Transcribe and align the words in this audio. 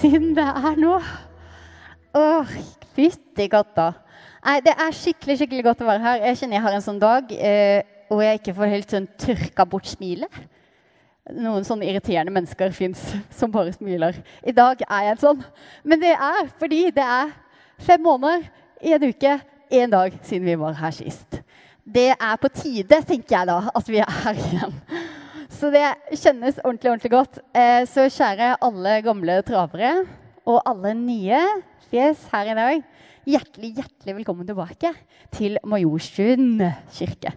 siden 0.00 0.34
det 0.36 0.44
er 0.44 0.76
nå. 0.80 0.96
Åh, 2.16 2.52
fytti 2.96 3.48
katta. 3.52 3.92
Nei, 4.46 4.60
det 4.64 4.74
er 4.78 4.94
skikkelig 4.94 5.38
skikkelig 5.40 5.64
godt 5.66 5.82
å 5.82 5.88
være 5.88 6.04
her. 6.04 6.20
Jeg 6.28 6.40
kjenner 6.40 6.58
jeg 6.58 6.64
har 6.66 6.76
en 6.76 6.84
sånn 6.84 7.00
dag 7.02 7.32
eh, 7.34 7.80
hvor 8.06 8.22
jeg 8.22 8.40
ikke 8.40 8.54
får 8.56 8.72
helt 8.72 8.94
sånn 8.94 9.08
tørka 9.20 9.66
bort 9.68 9.88
smilet. 9.90 10.38
Noen 11.34 11.66
sånne 11.66 11.88
irriterende 11.88 12.34
mennesker 12.34 12.70
fins 12.76 13.02
som 13.38 13.50
bare 13.52 13.74
smiler. 13.74 14.20
I 14.46 14.54
dag 14.54 14.84
er 14.86 15.08
jeg 15.08 15.16
en 15.16 15.24
sånn. 15.24 15.42
Men 15.82 16.04
det 16.04 16.14
er 16.14 16.52
fordi 16.60 16.84
det 16.94 17.08
er 17.16 17.34
fem 17.82 18.02
måneder, 18.02 18.46
en 18.86 19.08
uke, 19.10 19.34
én 19.72 19.90
dag 19.90 20.14
siden 20.22 20.46
vi 20.46 20.60
var 20.60 20.78
her 20.78 20.94
sist. 20.94 21.40
Det 21.86 22.12
er 22.12 22.38
på 22.42 22.50
tide, 22.50 23.00
tenker 23.06 23.38
jeg 23.38 23.48
da, 23.48 23.58
at 23.74 23.90
vi 23.90 23.98
er 24.02 24.16
her 24.22 24.38
igjen. 24.46 24.78
Så 25.56 25.70
det 25.72 25.86
kjennes 26.20 26.58
ordentlig, 26.60 26.90
ordentlig 26.90 27.10
godt. 27.14 27.38
Eh, 27.56 27.86
så 27.88 28.10
kjære 28.12 28.58
alle 28.66 28.98
gamle 29.06 29.38
travere 29.46 29.92
og 30.44 30.58
alle 30.68 30.90
nye 30.98 31.38
fjes 31.88 32.26
her 32.28 32.50
i 32.52 32.56
dag. 32.58 32.82
Hjertelig, 33.26 33.70
hjertelig 33.78 34.14
velkommen 34.18 34.46
tilbake 34.46 34.90
til 35.32 35.56
Majorstuen 35.64 36.60
kirke. 36.92 37.32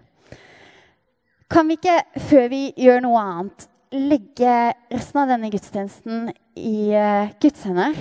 Kan 1.50 1.72
vi 1.72 1.78
ikke, 1.80 1.96
før 2.28 2.50
vi 2.52 2.60
gjør 2.76 3.00
noe 3.06 3.22
annet, 3.24 3.68
legge 3.96 4.56
resten 4.92 5.22
av 5.22 5.32
denne 5.32 5.52
gudstjenesten 5.54 6.28
i 6.60 6.92
uh, 6.92 7.32
Guds 7.42 7.64
hender? 7.66 7.96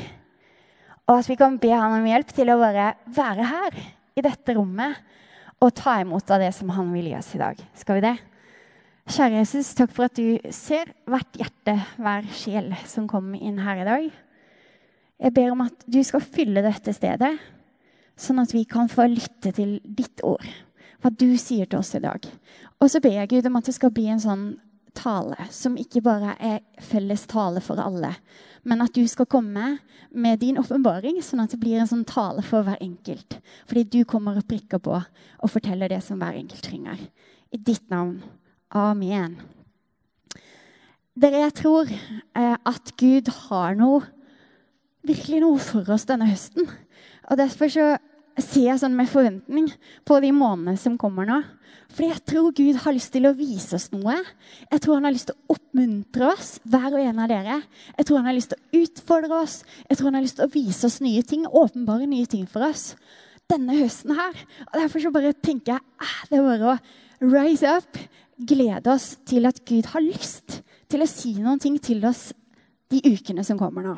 Og 1.07 1.21
at 1.21 1.31
vi 1.31 1.39
kan 1.39 1.61
be 1.63 1.71
han 1.71 1.95
om 2.01 2.09
hjelp 2.11 2.35
til 2.35 2.51
å 2.53 2.59
bare 2.61 2.91
være 3.07 3.47
her 3.53 3.79
i 4.19 4.27
dette 4.27 4.59
rommet 4.59 4.99
og 5.63 5.73
ta 5.79 6.01
imot 6.03 6.35
av 6.35 6.43
det 6.43 6.51
som 6.59 6.75
han 6.75 6.91
vil 6.93 7.07
gi 7.13 7.17
oss 7.23 7.31
i 7.39 7.41
dag. 7.41 7.63
Skal 7.79 8.01
vi 8.01 8.05
det? 8.11 8.17
Kjære 9.09 9.39
Jesus, 9.39 9.71
takk 9.73 9.93
for 9.97 10.05
at 10.05 10.19
du 10.19 10.37
ser 10.53 10.91
hvert 11.09 11.37
hjerte, 11.41 11.73
hver 11.97 12.27
sjel 12.37 12.67
som 12.85 13.07
kommer 13.09 13.41
inn 13.41 13.57
her 13.65 13.81
i 13.81 13.87
dag. 13.87 14.09
Jeg 15.25 15.33
ber 15.33 15.55
om 15.55 15.63
at 15.65 15.87
du 15.89 15.97
skal 16.05 16.21
fylle 16.21 16.61
dette 16.61 16.93
stedet, 16.93 17.31
sånn 18.21 18.43
at 18.43 18.53
vi 18.53 18.67
kan 18.69 18.91
få 18.93 19.07
lytte 19.09 19.55
til 19.57 19.79
ditt 19.83 20.21
ord. 20.29 20.45
Hva 21.01 21.09
du 21.09 21.31
sier 21.41 21.65
til 21.65 21.81
oss 21.81 21.95
i 21.97 22.03
dag. 22.05 22.27
Og 22.83 22.93
så 22.93 23.01
ber 23.01 23.17
jeg 23.17 23.31
Gud 23.33 23.49
om 23.49 23.57
at 23.57 23.71
det 23.71 23.79
skal 23.79 23.95
bli 23.97 24.11
en 24.13 24.21
sånn 24.21 24.45
tale 24.99 25.47
som 25.57 25.79
ikke 25.81 26.03
bare 26.05 26.35
er 26.37 26.59
felles 26.85 27.25
tale 27.31 27.63
for 27.65 27.81
alle, 27.81 28.11
men 28.69 28.85
at 28.85 28.93
du 28.93 29.09
skal 29.09 29.31
komme 29.31 29.79
med 30.13 30.43
din 30.43 30.61
åpenbaring, 30.61 31.23
sånn 31.25 31.47
at 31.47 31.55
det 31.55 31.63
blir 31.63 31.81
en 31.81 31.89
sånn 31.89 32.05
tale 32.05 32.45
for 32.45 32.67
hver 32.67 32.77
enkelt. 32.85 33.39
Fordi 33.65 33.87
du 33.89 34.03
kommer 34.05 34.37
og 34.37 34.49
prikker 34.53 34.85
på 34.85 34.99
og 35.01 35.55
forteller 35.55 35.97
det 35.97 36.03
som 36.05 36.21
hver 36.21 36.37
enkelt 36.37 36.67
trenger. 36.69 37.09
I 37.49 37.57
ditt 37.57 37.89
navn. 37.89 38.21
Amen. 38.69 39.39
Dere, 41.19 41.47
jeg 41.47 41.55
tror 41.59 41.89
eh, 41.89 42.57
at 42.57 42.93
Gud 43.01 43.31
har 43.49 43.79
noe 43.79 44.05
virkelig 45.09 45.41
noe 45.43 45.63
for 45.63 45.89
oss 45.95 46.05
denne 46.09 46.29
høsten. 46.29 46.69
Og 47.29 47.41
Derfor 47.41 47.73
så 47.73 47.87
ser 48.39 48.69
jeg 48.69 48.81
sånn 48.83 48.95
med 48.95 49.09
forventning 49.11 49.71
på 50.07 50.19
de 50.23 50.31
månedene 50.35 50.79
som 50.79 50.99
kommer 51.01 51.27
nå. 51.27 51.41
Fordi 51.89 52.11
jeg 52.11 52.25
tror 52.29 52.53
Gud 52.55 52.79
har 52.85 52.95
lyst 52.95 53.11
til 53.15 53.27
å 53.27 53.35
vise 53.35 53.79
oss 53.79 53.89
noe. 53.95 54.19
Jeg 54.69 54.83
tror 54.85 54.99
han 54.99 55.09
har 55.09 55.17
lyst 55.17 55.31
til 55.31 55.39
å 55.39 55.57
oppmuntre 55.57 56.29
oss, 56.29 56.53
hver 56.69 56.93
og 56.93 57.01
en 57.01 57.23
av 57.25 57.33
dere. 57.33 57.57
Jeg 57.97 58.09
tror 58.09 58.21
han 58.21 58.29
har 58.29 58.37
lyst 58.37 58.53
til 58.53 58.61
å 58.61 58.83
utfordre 58.85 59.41
oss. 59.41 59.57
Jeg 59.89 59.99
tror 59.99 60.11
han 60.11 60.21
har 60.21 60.27
lyst 60.27 60.39
til 60.39 60.47
å 60.47 60.53
vise 60.53 60.87
oss 60.87 61.01
nye 61.05 61.25
ting, 61.27 61.49
åpenbare 61.49 62.07
nye 62.11 62.29
ting 62.31 62.45
for 62.51 62.69
oss. 62.69 62.93
Denne 63.49 63.81
høsten 63.81 64.15
her. 64.19 64.39
Og 64.69 64.79
Derfor 64.83 65.03
så 65.03 65.15
bare 65.15 65.35
tenker 65.35 65.79
jeg 65.79 65.83
ah, 66.05 66.17
det 66.29 66.39
er 66.39 66.47
bare 66.47 66.77
å 66.77 67.33
rise 67.33 67.79
up. 67.81 68.03
Glede 68.39 68.93
oss 68.93 69.17
til 69.27 69.49
at 69.49 69.65
Gud 69.67 69.89
har 69.93 70.05
lyst 70.05 70.61
til 70.89 71.03
å 71.03 71.11
si 71.11 71.35
noen 71.39 71.59
ting 71.63 71.79
til 71.83 72.05
oss 72.07 72.31
de 72.93 73.01
ukene 73.05 73.43
som 73.45 73.59
kommer 73.59 73.85
nå. 73.85 73.97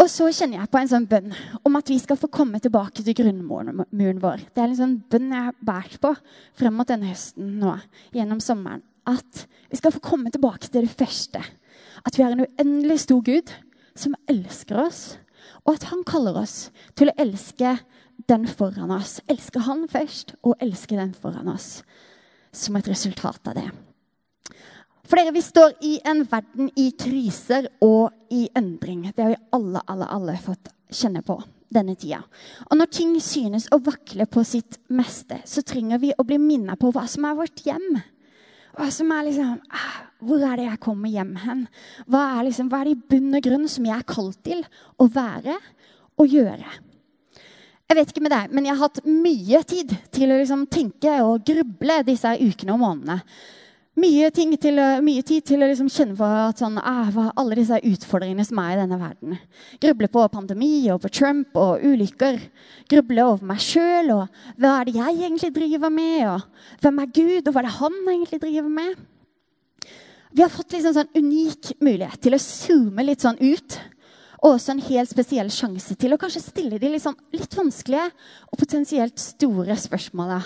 Og 0.00 0.08
så 0.08 0.30
kjenner 0.32 0.62
jeg 0.62 0.70
på 0.72 0.78
en 0.80 0.88
sånn 0.88 1.08
bønn 1.08 1.34
om 1.68 1.74
at 1.76 1.90
vi 1.92 1.98
skal 2.00 2.16
få 2.16 2.30
komme 2.32 2.62
tilbake 2.64 3.02
til 3.04 3.16
grunnmuren 3.18 4.22
vår. 4.22 4.46
Det 4.54 4.62
er 4.62 4.70
en 4.70 4.78
sånn 4.78 4.94
bønn 5.12 5.34
jeg 5.34 5.48
har 5.50 5.58
båret 5.60 5.98
på 6.00 6.14
frem 6.56 6.78
mot 6.78 6.88
denne 6.88 7.10
høsten 7.10 7.58
nå, 7.60 7.74
gjennom 8.16 8.40
sommeren. 8.40 8.84
At 9.04 9.44
vi 9.68 9.80
skal 9.80 9.92
få 9.92 10.00
komme 10.04 10.32
tilbake 10.32 10.70
til 10.70 10.86
det 10.86 10.94
første. 10.96 11.42
At 12.06 12.16
vi 12.16 12.24
har 12.24 12.32
en 12.32 12.46
uendelig 12.46 13.02
stor 13.04 13.20
Gud 13.26 13.52
som 13.98 14.16
elsker 14.30 14.80
oss, 14.80 15.02
og 15.66 15.74
at 15.74 15.90
han 15.90 16.06
kaller 16.08 16.38
oss 16.40 16.70
til 16.96 17.10
å 17.10 17.16
elske 17.20 17.76
den 18.30 18.46
foran 18.48 18.94
oss. 18.94 19.18
Elske 19.28 19.60
han 19.66 19.84
først, 19.90 20.36
og 20.40 20.56
elske 20.62 20.96
den 20.96 21.12
foran 21.18 21.50
oss. 21.52 21.82
Som 22.52 22.76
et 22.76 22.88
resultat 22.88 23.48
av 23.48 23.56
det. 23.56 23.70
For 25.08 25.18
dere, 25.18 25.32
Vi 25.32 25.42
står 25.42 25.74
i 25.80 26.00
en 26.04 26.22
verden 26.24 26.70
i 26.76 26.90
kriser 26.92 27.68
og 27.80 28.12
i 28.30 28.48
endring. 28.56 29.10
Det 29.12 29.22
har 29.22 29.34
vi 29.34 29.42
alle, 29.52 29.82
alle, 29.86 30.06
alle 30.06 30.36
fått 30.40 30.70
kjenne 30.92 31.22
på 31.24 31.40
denne 31.72 31.96
tida. 31.96 32.20
Og 32.70 32.78
når 32.78 32.90
ting 32.92 33.16
synes 33.20 33.68
å 33.72 33.80
vakle 33.82 34.26
på 34.30 34.44
sitt 34.44 34.78
meste, 34.92 35.40
så 35.48 35.64
trenger 35.64 36.00
vi 36.02 36.12
å 36.16 36.24
bli 36.24 36.38
minnet 36.40 36.80
på 36.80 36.92
hva 36.92 37.06
som 37.10 37.26
er 37.28 37.38
vårt 37.38 37.64
hjem. 37.66 38.00
Hva 38.76 38.88
som 38.92 39.10
er 39.12 39.26
liksom, 39.28 39.58
ah, 39.68 39.98
Hvor 40.22 40.44
er 40.46 40.56
det 40.56 40.68
jeg 40.68 40.80
kommer 40.80 41.10
hjem 41.10 41.34
hen? 41.42 41.66
Hva 42.06 42.22
er, 42.38 42.44
liksom, 42.46 42.68
hva 42.70 42.80
er 42.80 42.88
det 42.88 42.94
i 42.94 43.02
bunn 43.10 43.34
og 43.34 43.42
grunn 43.44 43.68
som 43.68 43.88
jeg 43.88 43.96
er 43.98 44.06
kalt 44.06 44.38
til 44.46 44.62
å 44.96 45.08
være 45.10 45.56
og 46.16 46.30
gjøre? 46.30 46.70
Jeg 47.92 47.98
vet 47.98 48.12
ikke 48.14 48.22
med 48.24 48.32
deg, 48.32 48.52
men 48.56 48.64
jeg 48.64 48.72
har 48.72 48.86
hatt 48.86 49.02
mye 49.04 49.58
tid 49.68 49.90
til 50.16 50.30
å 50.32 50.36
liksom 50.38 50.62
tenke 50.72 51.12
og 51.26 51.42
gruble 51.44 51.98
disse 52.06 52.30
ukene 52.40 52.72
og 52.72 52.80
månedene. 52.80 53.18
Mye, 54.00 54.30
til, 54.32 54.78
mye, 55.04 55.24
tid 55.28 55.44
til 55.44 55.60
å 55.60 55.68
liksom 55.68 55.90
kjenne 55.92 56.16
på 56.16 56.28
sånn, 56.56 56.78
ah, 56.80 57.10
alle 57.36 57.58
disse 57.58 57.76
utfordringene 57.76 58.46
som 58.48 58.62
er 58.62 58.72
i 58.72 58.78
denne 58.80 58.96
verden. 58.96 59.36
Gruble 59.84 60.08
på 60.14 60.24
pandemi 60.32 60.70
og 60.94 61.02
på 61.02 61.10
Trump 61.12 61.52
og 61.60 61.84
ulykker. 61.84 62.40
Gruble 62.88 63.28
over 63.28 63.52
meg 63.52 63.60
sjøl 63.60 64.08
og 64.16 64.40
hva 64.56 64.78
er 64.78 64.88
det 64.88 64.96
jeg 64.96 65.18
egentlig 65.18 65.52
driver 65.60 65.92
med? 65.92 66.24
og 66.32 66.80
Hvem 66.80 67.04
er 67.04 67.12
Gud, 67.20 67.44
og 67.44 67.52
hva 67.52 67.60
er 67.60 67.68
det 67.68 67.76
han 67.76 68.00
egentlig 68.06 68.40
driver 68.46 68.72
med? 68.80 69.06
Vi 70.32 70.46
har 70.46 70.56
fått 70.56 70.72
liksom 70.72 70.96
sånn 70.96 71.12
unik 71.12 71.74
mulighet 71.84 72.24
til 72.24 72.40
å 72.40 72.40
zoome 72.40 73.04
litt 73.04 73.20
sånn 73.20 73.36
ut. 73.44 73.82
Og 74.42 74.56
også 74.56 74.74
en 74.74 74.82
helt 74.88 75.10
spesiell 75.10 75.52
sjanse 75.54 75.94
til 75.98 76.14
å 76.14 76.18
kanskje 76.18 76.42
stille 76.42 76.80
de 76.82 76.98
sånn, 76.98 77.18
litt 77.34 77.54
vanskelige 77.54 78.08
og 78.50 78.58
potensielt 78.58 79.22
store 79.22 79.76
spørsmåla 79.78 80.40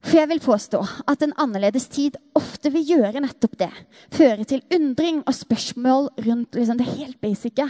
for 0.00 0.16
jeg 0.16 0.30
vil 0.30 0.40
påstå 0.40 0.78
at 1.12 1.22
en 1.24 1.34
annerledes 1.42 1.84
tid 1.92 2.14
ofte 2.38 2.70
vil 2.72 2.86
gjøre 2.88 3.20
nettopp 3.20 3.58
det. 3.60 3.70
Føre 4.16 4.46
til 4.48 4.62
undring 4.72 5.20
og 5.26 5.36
spørsmål 5.36 6.08
rundt 6.24 6.56
liksom 6.56 6.80
det 6.80 6.88
helt 6.94 7.18
basice. 7.20 7.66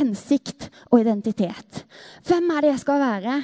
Hensikt 0.00 0.68
og 0.90 1.04
identitet. 1.04 1.84
Hvem 2.26 2.50
er 2.50 2.66
det 2.66 2.72
jeg 2.72 2.82
skal 2.82 3.02
være? 3.04 3.38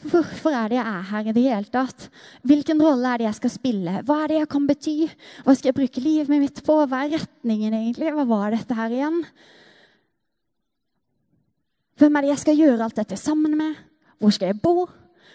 Hvorfor 0.00 0.54
er 0.54 0.70
det 0.70 0.78
jeg 0.78 0.86
er 0.86 1.08
her 1.10 1.26
i 1.26 1.34
det 1.34 1.44
hele 1.48 1.74
tatt? 1.74 2.06
Hvilken 2.46 2.80
rolle 2.80 3.10
er 3.10 3.20
det 3.20 3.26
jeg 3.26 3.40
skal 3.40 3.54
spille? 3.58 3.96
Hva 4.06 4.20
er 4.22 4.30
det 4.30 4.38
jeg 4.38 4.52
kan 4.54 4.70
bety? 4.70 4.98
Hva 5.44 5.56
skal 5.58 5.72
jeg 5.72 5.80
bruke 5.82 6.04
livet 6.04 6.40
mitt 6.46 6.62
på? 6.64 6.78
Hva 6.86 7.04
er 7.04 7.18
retningen 7.18 7.74
egentlig? 7.74 8.14
Hva 8.14 8.28
var 8.30 8.54
dette 8.54 8.78
her 8.78 8.94
igjen? 8.94 9.18
Hvem 12.00 12.16
er 12.16 12.24
det 12.24 12.30
jeg 12.32 12.40
skal 12.40 12.56
gjøre 12.56 12.86
alt 12.86 12.96
dette 12.96 13.16
sammen 13.20 13.52
med? 13.60 13.76
Hvor 14.20 14.32
skal 14.32 14.48
jeg 14.48 14.60
bo? 14.62 14.86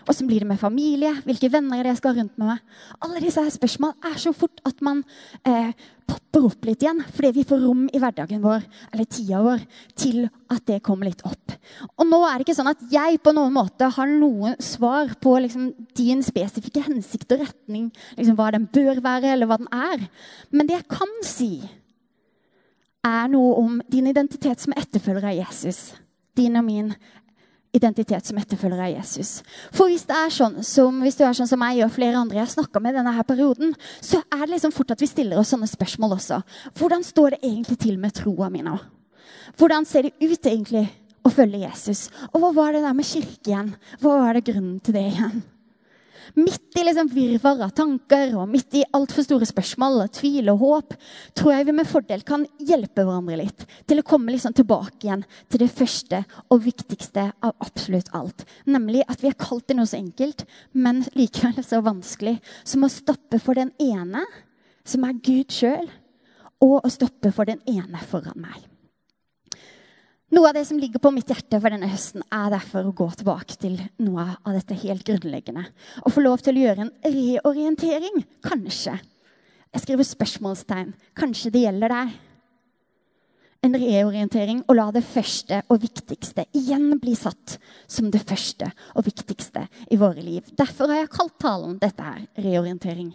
Åssen 0.09 0.25
blir 0.25 0.41
det 0.41 0.47
med 0.49 0.57
familie? 0.57 1.11
Hvilke 1.25 1.49
venner 1.53 1.77
er 1.77 1.85
det 1.85 1.91
jeg 1.91 1.99
skal 1.99 2.13
ha 2.13 2.21
rundt 2.21 2.39
med 2.41 2.49
meg? 2.49 2.61
Alle 3.05 3.21
disse 3.21 3.41
her 3.41 3.53
spørsmål 3.53 3.91
er 4.09 4.15
så 4.21 4.31
fort 4.33 4.61
at 4.65 4.81
man 4.85 5.03
eh, 5.45 5.73
popper 6.09 6.47
opp 6.49 6.65
litt 6.65 6.81
igjen 6.81 7.03
fordi 7.05 7.31
vi 7.35 7.43
får 7.45 7.61
rom 7.61 7.83
i 7.85 8.01
hverdagen 8.01 8.41
vår 8.41 8.65
eller 8.91 9.09
tida 9.09 9.41
vår 9.45 9.65
til 9.97 10.23
at 10.25 10.63
det 10.69 10.79
kommer 10.85 11.09
litt 11.09 11.21
opp. 11.25 11.53
Og 11.97 12.09
nå 12.09 12.19
er 12.25 12.37
det 12.37 12.47
ikke 12.47 12.57
sånn 12.57 12.69
at 12.73 12.81
jeg 12.89 13.21
på 13.21 13.33
noen 13.37 13.53
måte 13.53 13.89
har 13.97 14.09
noen 14.09 14.57
svar 14.61 15.13
på 15.21 15.35
liksom, 15.45 15.67
din 15.97 16.25
spesifikke 16.25 16.85
hensikt 16.85 17.35
og 17.37 17.43
retning, 17.45 17.91
liksom, 18.17 18.37
hva 18.37 18.49
den 18.57 18.65
bør 18.73 19.03
være, 19.05 19.35
eller 19.35 19.49
hva 19.49 19.59
den 19.61 19.69
er. 19.69 20.07
Men 20.49 20.69
det 20.69 20.79
jeg 20.79 20.89
kan 20.95 21.13
si, 21.25 21.51
er 23.05 23.29
noe 23.29 23.53
om 23.61 23.77
din 23.93 24.09
identitet 24.09 24.65
som 24.65 24.73
etterfølger 24.77 25.29
av 25.29 25.37
Jesus. 25.37 25.83
Din 26.35 26.59
og 26.59 26.65
min 26.67 26.91
identitet 27.75 28.25
som 28.25 28.37
etterfølger 28.39 28.81
av 28.85 28.91
Jesus. 28.93 29.41
For 29.75 29.91
hvis, 29.91 30.05
det 30.07 30.15
er 30.15 30.33
sånn 30.33 30.61
som, 30.63 31.01
hvis 31.03 31.17
du 31.19 31.25
er 31.27 31.35
sånn 31.35 31.49
som 31.49 31.59
meg 31.59 31.81
og 31.83 31.93
flere 31.95 32.19
andre 32.19 32.39
jeg 32.39 32.53
snakka 32.55 32.81
med 32.83 32.95
denne 32.95 33.13
her 33.15 33.27
perioden, 33.27 33.73
så 33.99 34.21
er 34.31 34.45
det 34.45 34.53
liksom 34.55 34.75
fort 34.75 34.93
at 34.95 35.03
vi 35.03 35.09
stiller 35.11 35.41
oss 35.41 35.51
sånne 35.53 35.69
spørsmål 35.69 36.15
også. 36.17 36.39
Hvordan 36.79 37.03
står 37.03 37.35
det 37.35 37.41
egentlig 37.43 37.79
til 37.83 37.97
med 38.01 38.15
troa 38.15 38.51
mi 38.53 38.63
nå? 38.65 38.77
Hvordan 39.59 39.87
ser 39.87 40.07
det 40.07 40.15
ut 40.23 40.47
egentlig 40.47 40.85
å 41.25 41.31
følge 41.33 41.65
Jesus? 41.65 42.07
Og 42.31 42.39
hva 42.43 42.53
var 42.55 42.75
det 42.75 42.85
der 42.85 42.95
med 42.95 43.07
kirke 43.07 43.51
igjen? 43.51 43.75
Hva 43.99 44.21
var 44.23 44.37
det 44.37 44.47
grunnen 44.47 44.79
til 44.83 44.95
det 44.95 45.05
igjen? 45.11 45.43
Midt 46.33 46.79
i 46.79 46.83
liksom 46.83 47.09
virvar 47.13 47.61
av 47.67 47.73
tanker 47.77 48.33
og 48.39 48.49
midt 48.49 48.75
i 48.79 48.83
altfor 48.97 49.25
store 49.25 49.47
spørsmål, 49.47 50.01
tvil 50.15 50.49
og 50.53 50.63
håp, 50.63 50.95
tror 51.37 51.53
jeg 51.53 51.67
vi 51.67 51.75
med 51.77 51.89
fordel 51.89 52.25
kan 52.27 52.47
hjelpe 52.57 53.05
hverandre 53.05 53.37
litt 53.43 53.65
til 53.87 54.01
å 54.01 54.07
komme 54.07 54.33
liksom 54.33 54.55
tilbake 54.57 55.05
igjen 55.05 55.25
til 55.51 55.61
det 55.61 55.71
første 55.71 56.23
og 56.49 56.63
viktigste 56.65 57.29
av 57.45 57.55
absolutt 57.63 58.11
alt. 58.17 58.45
Nemlig 58.65 59.05
at 59.07 59.21
vi 59.23 59.31
er 59.31 59.39
kalt 59.39 59.67
til 59.69 59.79
noe 59.79 59.89
så 59.89 59.99
enkelt, 60.01 60.45
men 60.73 61.05
likevel 61.15 61.61
så 61.63 61.83
vanskelig 61.85 62.39
som 62.63 62.85
å 62.85 62.91
stoppe 62.91 63.39
for 63.41 63.57
den 63.57 63.71
ene, 63.81 64.25
som 64.85 65.05
er 65.05 65.19
Gud 65.21 65.53
sjøl, 65.53 65.89
og 66.63 66.79
å 66.81 66.93
stoppe 66.93 67.31
for 67.35 67.47
den 67.47 67.61
ene 67.69 68.01
foran 68.09 68.39
meg. 68.41 68.63
Noe 70.33 70.49
av 70.49 70.55
det 70.57 70.63
som 70.65 70.79
ligger 70.81 70.97
på 71.01 71.11
mitt 71.13 71.29
hjerte 71.29 71.59
for 71.61 71.69
denne 71.69 71.89
høsten, 71.91 72.23
er 72.33 72.53
derfor 72.53 72.87
å 72.87 72.93
gå 72.97 73.05
tilbake 73.19 73.57
til 73.61 73.75
noe 74.01 74.25
av 74.41 74.55
dette 74.55 74.77
helt 74.81 75.05
grunnleggende. 75.05 75.67
Og 76.01 76.15
få 76.15 76.23
lov 76.25 76.41
til 76.41 76.57
å 76.57 76.63
gjøre 76.63 76.87
en 76.87 76.93
reorientering, 77.05 78.23
kanskje. 78.45 78.97
Jeg 79.75 79.83
skriver 79.83 80.07
spørsmålstegn. 80.07 80.95
Kanskje 81.19 81.51
det 81.53 81.65
gjelder 81.67 81.93
deg. 81.93 82.15
En 83.65 83.77
reorientering 83.81 84.63
og 84.65 84.77
la 84.77 84.87
det 84.93 85.03
første 85.05 85.61
og 85.73 85.81
viktigste 85.81 86.45
igjen 86.57 86.99
bli 87.01 87.15
satt 87.17 87.57
som 87.89 88.11
det 88.13 88.21
første 88.25 88.69
og 88.93 89.05
viktigste 89.07 89.65
i 89.93 89.97
våre 90.01 90.25
liv. 90.25 90.49
Derfor 90.57 90.89
har 90.89 91.03
jeg 91.03 91.13
kalt 91.13 91.37
talen 91.41 91.79
dette 91.81 92.05
her 92.05 92.25
reorientering. 92.45 93.13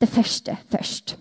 Det 0.00 0.08
første 0.12 0.56
først. 0.72 1.16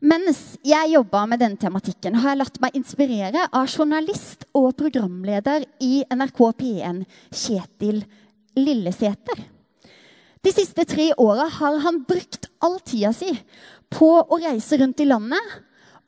Mens 0.00 0.56
jeg 0.64 0.94
jobba 0.94 1.26
med 1.28 1.42
denne 1.42 1.60
tematikken, 1.60 2.14
har 2.22 2.32
jeg 2.32 2.40
latt 2.40 2.58
meg 2.62 2.76
inspirere 2.78 3.44
av 3.52 3.68
journalist 3.68 4.46
og 4.56 4.72
programleder 4.78 5.66
i 5.84 6.00
NRK 6.08 6.40
P1, 6.56 7.02
Kjetil 7.28 7.98
Lillesæter. 8.56 9.42
De 10.40 10.52
siste 10.56 10.86
tre 10.88 11.10
åra 11.20 11.50
har 11.52 11.76
han 11.84 12.00
brukt 12.08 12.48
all 12.64 12.78
tida 12.80 13.12
si 13.12 13.34
på 13.92 14.08
å 14.24 14.38
reise 14.40 14.78
rundt 14.80 15.02
i 15.04 15.08
landet 15.10 15.52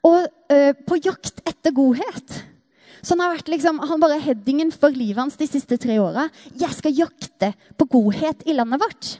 og 0.09 0.25
ø, 0.25 0.73
på 0.89 0.99
jakt 1.05 1.43
etter 1.45 1.75
godhet. 1.77 2.39
Så 3.03 3.13
han 3.13 3.27
har 3.27 3.35
vært 3.37 3.53
liksom, 3.53 3.83
han 3.91 4.01
bare 4.01 4.23
headingen 4.25 4.73
for 4.73 4.95
livet 4.95 5.21
hans 5.21 5.37
de 5.37 5.51
siste 5.51 5.77
tre 5.77 5.99
åra. 6.01 6.31
Jeg 6.57 6.73
skal 6.79 6.97
jakte 6.97 7.53
på 7.77 7.91
godhet 7.93 8.47
i 8.49 8.57
landet 8.57 8.81
vårt. 8.81 9.13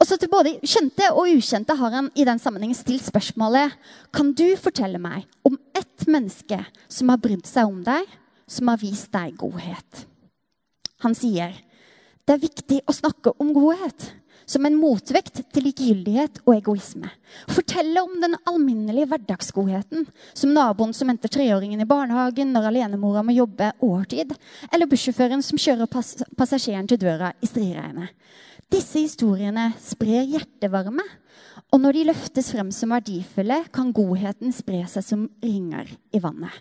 Og 0.00 0.08
så 0.08 0.16
til 0.16 0.30
både 0.32 0.54
kjente 0.64 1.10
og 1.12 1.28
ukjente 1.28 1.76
har 1.76 1.96
han 1.96 2.08
i 2.16 2.24
den 2.24 2.40
sammenhengen 2.40 2.78
stilt 2.78 3.04
spørsmålet 3.04 3.76
Kan 4.16 4.32
du 4.32 4.48
fortelle 4.56 5.00
meg 5.02 5.26
om 5.44 5.58
ett 5.76 6.06
menneske 6.08 6.62
som 6.88 7.12
har 7.12 7.20
brydd 7.20 7.44
seg 7.48 7.68
om 7.68 7.82
deg, 7.84 8.06
som 8.48 8.70
har 8.72 8.80
vist 8.80 9.12
deg 9.12 9.36
godhet? 9.40 10.06
Han 11.04 11.16
sier 11.16 11.52
det 12.28 12.36
er 12.36 12.42
viktig 12.44 12.76
å 12.86 12.94
snakke 12.94 13.32
om 13.42 13.48
godhet 13.56 14.04
som 14.50 14.66
en 14.66 14.76
motvekt 14.78 15.40
til 15.54 15.64
likegyldighet 15.66 16.40
og 16.44 16.52
egoisme. 16.56 17.10
Fortelle 17.50 18.02
om 18.02 18.16
den 18.22 18.36
alminnelige 18.50 19.08
hverdagsgodheten, 19.10 20.06
som 20.34 20.54
naboen 20.54 20.94
som 20.96 21.10
henter 21.10 21.30
treåringen 21.32 21.82
i 21.82 21.88
barnehagen 21.88 22.50
når 22.54 22.70
alenemora 22.70 23.22
må 23.26 23.34
jobbe 23.36 23.72
overtid, 23.86 24.34
eller 24.72 24.90
bussjåføren 24.90 25.44
som 25.46 25.60
kjører 25.60 25.90
pass 25.90 26.16
passasjeren 26.38 26.90
til 26.90 27.00
døra 27.02 27.32
i 27.38 27.50
striregnet. 27.50 28.14
Disse 28.70 29.02
historiene 29.02 29.72
sprer 29.82 30.28
hjertevarme, 30.30 31.04
og 31.70 31.82
når 31.82 31.96
de 31.96 32.04
løftes 32.10 32.50
frem 32.54 32.70
som 32.74 32.92
verdifulle, 32.94 33.64
kan 33.74 33.90
godheten 33.94 34.54
spre 34.54 34.84
seg 34.90 35.06
som 35.06 35.24
ringer 35.42 35.90
i 36.14 36.20
vannet. 36.22 36.52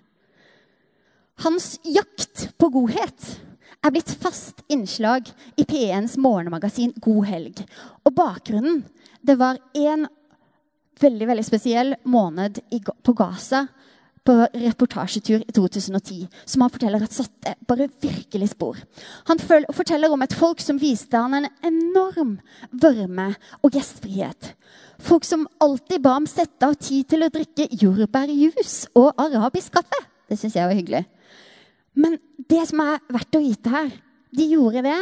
Hans 1.46 1.78
jakt 1.88 2.50
på 2.60 2.68
godhet 2.74 3.28
er 3.80 3.94
blitt 3.96 4.12
fast 4.20 4.64
innslag 4.68 5.30
i 5.56 5.64
P1s 5.64 6.18
morgenmagasin 6.20 6.92
God 7.00 7.30
helg. 7.30 7.62
Og 8.04 8.16
bakgrunnen 8.18 8.82
det 9.24 9.38
var 9.40 9.62
en 9.78 10.08
veldig 11.00 11.30
veldig 11.30 11.46
spesiell 11.48 11.94
måned 12.10 12.60
på 13.06 13.16
Gaza 13.16 13.68
på 14.30 14.36
reportasjetur 14.54 15.42
i 15.42 15.54
2010, 15.56 16.28
som 16.46 16.62
han 16.62 16.70
forteller 16.70 17.02
at 17.02 17.16
satte 17.16 17.56
bare 17.66 17.88
virkelig 18.04 18.52
spor. 18.52 18.78
Han 19.26 19.42
forteller 19.42 20.14
om 20.14 20.22
et 20.22 20.36
folk 20.38 20.62
som 20.62 20.78
viste 20.78 21.18
han 21.18 21.34
en 21.40 21.48
enorm 21.66 22.36
varme 22.84 23.32
og 23.64 23.74
gjestfrihet. 23.74 24.52
Folk 25.02 25.26
som 25.26 25.48
alltid 25.64 26.04
ba 26.06 26.14
ham 26.20 26.30
sette 26.30 26.68
av 26.68 26.78
tid 26.78 27.10
til 27.10 27.26
å 27.26 27.32
drikke 27.34 27.72
jordbærjus 27.82 28.76
og 29.00 29.18
arabisk 29.18 29.80
kaffe. 29.80 30.04
Det 30.30 30.38
syns 30.38 30.60
jeg 30.60 30.70
var 30.70 30.78
hyggelig. 30.78 31.04
Men 31.98 32.20
det 32.52 32.62
som 32.70 32.86
er 32.86 33.02
verdt 33.10 33.40
å 33.40 33.42
vite 33.42 33.74
her, 33.74 33.92
de 34.30 34.50
gjorde 34.52 34.86
det 34.86 34.98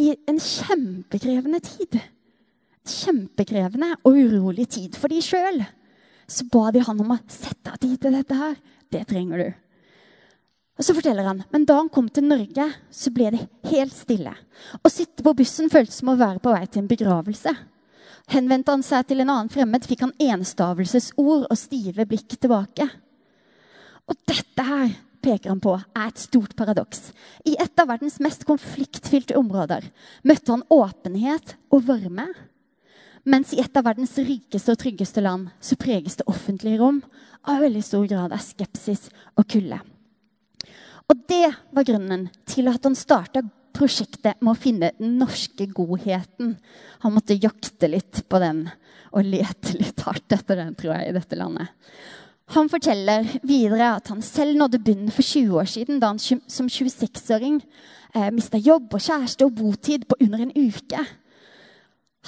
i 0.00 0.12
en 0.30 0.40
kjempekrevende 0.40 1.60
tid. 1.68 2.00
Kjempekrevende 2.88 3.92
og 4.00 4.16
urolig 4.24 4.70
tid 4.72 4.96
for 4.96 5.12
de 5.12 5.20
sjøl 5.24 5.66
så 6.26 6.46
ba 6.52 6.70
de 6.74 6.82
han 6.84 7.00
om 7.00 7.12
å 7.14 7.20
sette 7.30 7.72
av 7.72 7.80
tid 7.82 7.98
til 8.00 8.16
dette 8.16 8.38
her. 8.38 8.56
Det 8.92 9.04
trenger 9.10 9.42
du. 9.42 9.52
Og 10.74 10.82
Så 10.82 10.94
forteller 10.96 11.26
han 11.28 11.44
men 11.52 11.66
da 11.68 11.76
han 11.78 11.90
kom 11.92 12.08
til 12.10 12.26
Norge, 12.26 12.66
så 12.90 13.12
ble 13.14 13.30
det 13.34 13.44
helt 13.70 13.94
stille. 13.94 14.32
Å 14.82 14.90
sitte 14.90 15.22
på 15.22 15.34
bussen 15.36 15.70
føltes 15.70 16.00
som 16.00 16.10
å 16.10 16.18
være 16.18 16.42
på 16.42 16.54
vei 16.54 16.66
til 16.66 16.82
en 16.82 16.90
begravelse. 16.90 17.54
Henvendte 18.32 18.72
han 18.72 18.82
seg 18.82 19.06
til 19.06 19.20
en 19.22 19.30
annen 19.30 19.52
fremmed, 19.52 19.84
fikk 19.84 20.06
han 20.06 20.14
enstavelsesord 20.18 21.46
og 21.46 21.58
stive 21.60 22.06
blikk 22.08 22.38
tilbake. 22.40 22.88
Og 24.08 24.16
dette 24.28 24.64
her 24.64 24.94
peker 25.24 25.52
han 25.52 25.62
på 25.62 25.76
er 25.76 26.08
et 26.08 26.20
stort 26.20 26.56
paradoks. 26.56 27.12
I 27.48 27.56
et 27.60 27.80
av 27.80 27.88
verdens 27.88 28.18
mest 28.24 28.44
konfliktfylte 28.48 29.36
områder 29.38 29.86
møtte 30.26 30.52
han 30.52 30.66
åpenhet 30.72 31.54
og 31.70 31.86
varme 31.88 32.26
mens 33.24 33.54
i 33.54 33.60
et 33.62 33.76
av 33.76 33.86
verdens 33.86 34.14
rikeste 34.20 34.74
og 34.74 34.80
tryggeste 34.80 35.22
land 35.24 35.50
så 35.64 35.78
preges 35.80 36.18
det 36.20 36.28
offentlige 36.30 36.80
rom 36.82 37.00
av 37.48 37.62
veldig 37.64 37.82
stor 37.84 38.06
grad 38.08 38.32
av 38.34 38.42
skepsis 38.44 39.08
og 39.36 39.48
kulde. 39.48 39.80
Og 41.10 41.20
det 41.28 41.46
var 41.74 41.86
grunnen 41.86 42.28
til 42.48 42.70
at 42.70 42.84
han 42.84 42.96
starta 42.96 43.44
prosjektet 43.74 44.40
med 44.40 44.52
å 44.54 44.58
finne 44.60 44.92
den 44.98 45.16
norske 45.20 45.66
godheten. 45.74 46.54
Han 47.02 47.14
måtte 47.16 47.36
jakte 47.36 47.90
litt 47.90 48.22
på 48.30 48.40
den 48.40 48.68
og 49.14 49.26
lete 49.26 49.74
litt 49.78 50.04
hardt 50.06 50.34
etter 50.34 50.60
den, 50.60 50.76
tror 50.78 50.94
jeg, 50.94 51.10
i 51.10 51.16
dette 51.16 51.38
landet. 51.38 51.72
Han 52.52 52.68
forteller 52.68 53.24
videre 53.46 53.94
at 53.96 54.10
han 54.12 54.20
selv 54.24 54.58
nådde 54.58 54.82
bunnen 54.84 55.12
for 55.14 55.24
20 55.24 55.60
år 55.62 55.68
siden 55.70 56.00
da 56.00 56.12
han 56.12 56.20
som 56.20 56.68
26-åring 56.68 57.60
eh, 58.14 58.28
mista 58.34 58.60
jobb 58.60 58.92
og 58.92 59.00
kjæreste 59.00 59.46
og 59.46 59.54
botid 59.56 60.04
på 60.08 60.18
under 60.20 60.44
en 60.44 60.52
uke. 60.52 61.06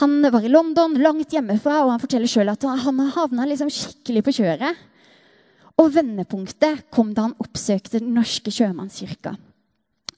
Han 0.01 0.21
var 0.33 0.45
i 0.45 0.53
London, 0.53 0.99
langt 1.01 1.33
hjemmefra, 1.33 1.81
og 1.85 1.95
han 1.95 2.03
forteller 2.03 2.29
sjøl 2.29 2.53
at 2.53 2.65
han 2.69 3.01
havna 3.15 3.47
liksom 3.49 3.71
skikkelig 3.73 4.23
på 4.27 4.35
kjøret. 4.43 4.85
Og 5.81 5.93
vendepunktet 5.93 6.87
kom 6.93 7.13
da 7.17 7.29
han 7.29 7.37
oppsøkte 7.41 8.01
Den 8.01 8.15
norske 8.17 8.53
sjømannskirka. 8.53 9.35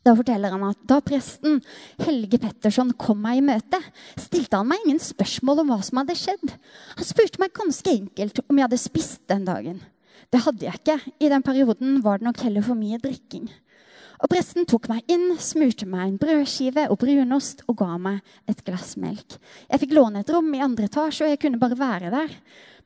Da 0.06 0.14
forteller 0.16 0.54
han 0.54 0.64
at 0.70 0.80
da 0.88 1.00
presten 1.04 1.58
Helge 2.00 2.38
Petterson 2.40 2.94
kom 2.96 3.20
meg 3.22 3.40
i 3.40 3.44
møte, 3.44 3.80
stilte 4.16 4.56
han 4.56 4.70
meg 4.70 4.84
ingen 4.84 5.02
spørsmål 5.02 5.64
om 5.64 5.72
hva 5.72 5.78
som 5.84 6.00
hadde 6.00 6.16
skjedd. 6.18 6.54
Han 6.96 7.06
spurte 7.06 7.42
meg 7.42 7.54
ganske 7.56 7.92
enkelt 7.92 8.42
om 8.46 8.56
jeg 8.56 8.68
hadde 8.68 8.80
spist 8.80 9.26
den 9.30 9.46
dagen. 9.48 9.82
Det 10.32 10.42
hadde 10.44 10.66
jeg 10.66 10.80
ikke. 10.80 10.98
I 11.22 11.30
den 11.32 11.44
perioden 11.44 11.98
var 12.04 12.18
det 12.18 12.28
nok 12.28 12.40
heller 12.44 12.64
for 12.64 12.78
mye 12.78 13.00
drikking. 13.02 13.48
Og 14.18 14.30
Presten 14.32 14.66
tok 14.66 14.88
meg 14.90 15.06
inn, 15.10 15.36
smurte 15.38 15.86
meg 15.86 16.04
en 16.06 16.18
brødskive 16.18 16.88
og 16.90 16.98
brunost 17.02 17.62
og 17.70 17.78
ga 17.78 17.92
meg 18.02 18.18
et 18.50 18.64
glass 18.66 18.96
melk. 18.98 19.38
Jeg 19.68 19.84
fikk 19.84 19.94
låne 19.94 20.24
et 20.24 20.32
rom 20.34 20.48
i 20.54 20.62
andre 20.64 20.88
etasje, 20.90 21.26
og 21.26 21.32
jeg 21.32 21.42
kunne 21.44 21.60
bare 21.62 21.78
være 21.78 22.12
der. 22.14 22.34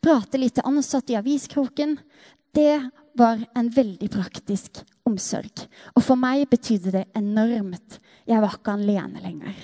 Prate 0.02 0.40
litt 0.40 0.58
til 0.58 0.68
ansatte 0.68 1.14
i 1.14 1.18
aviskroken. 1.20 1.96
Det 2.52 2.82
var 3.16 3.40
en 3.56 3.68
veldig 3.72 4.08
praktisk 4.12 4.82
omsorg. 5.08 5.64
Og 5.96 6.04
for 6.04 6.20
meg 6.20 6.48
betydde 6.52 6.92
det 6.98 7.06
enormt. 7.16 8.00
Jeg 8.28 8.42
var 8.42 8.58
ikke 8.58 8.76
alene 8.76 9.22
lenger. 9.24 9.56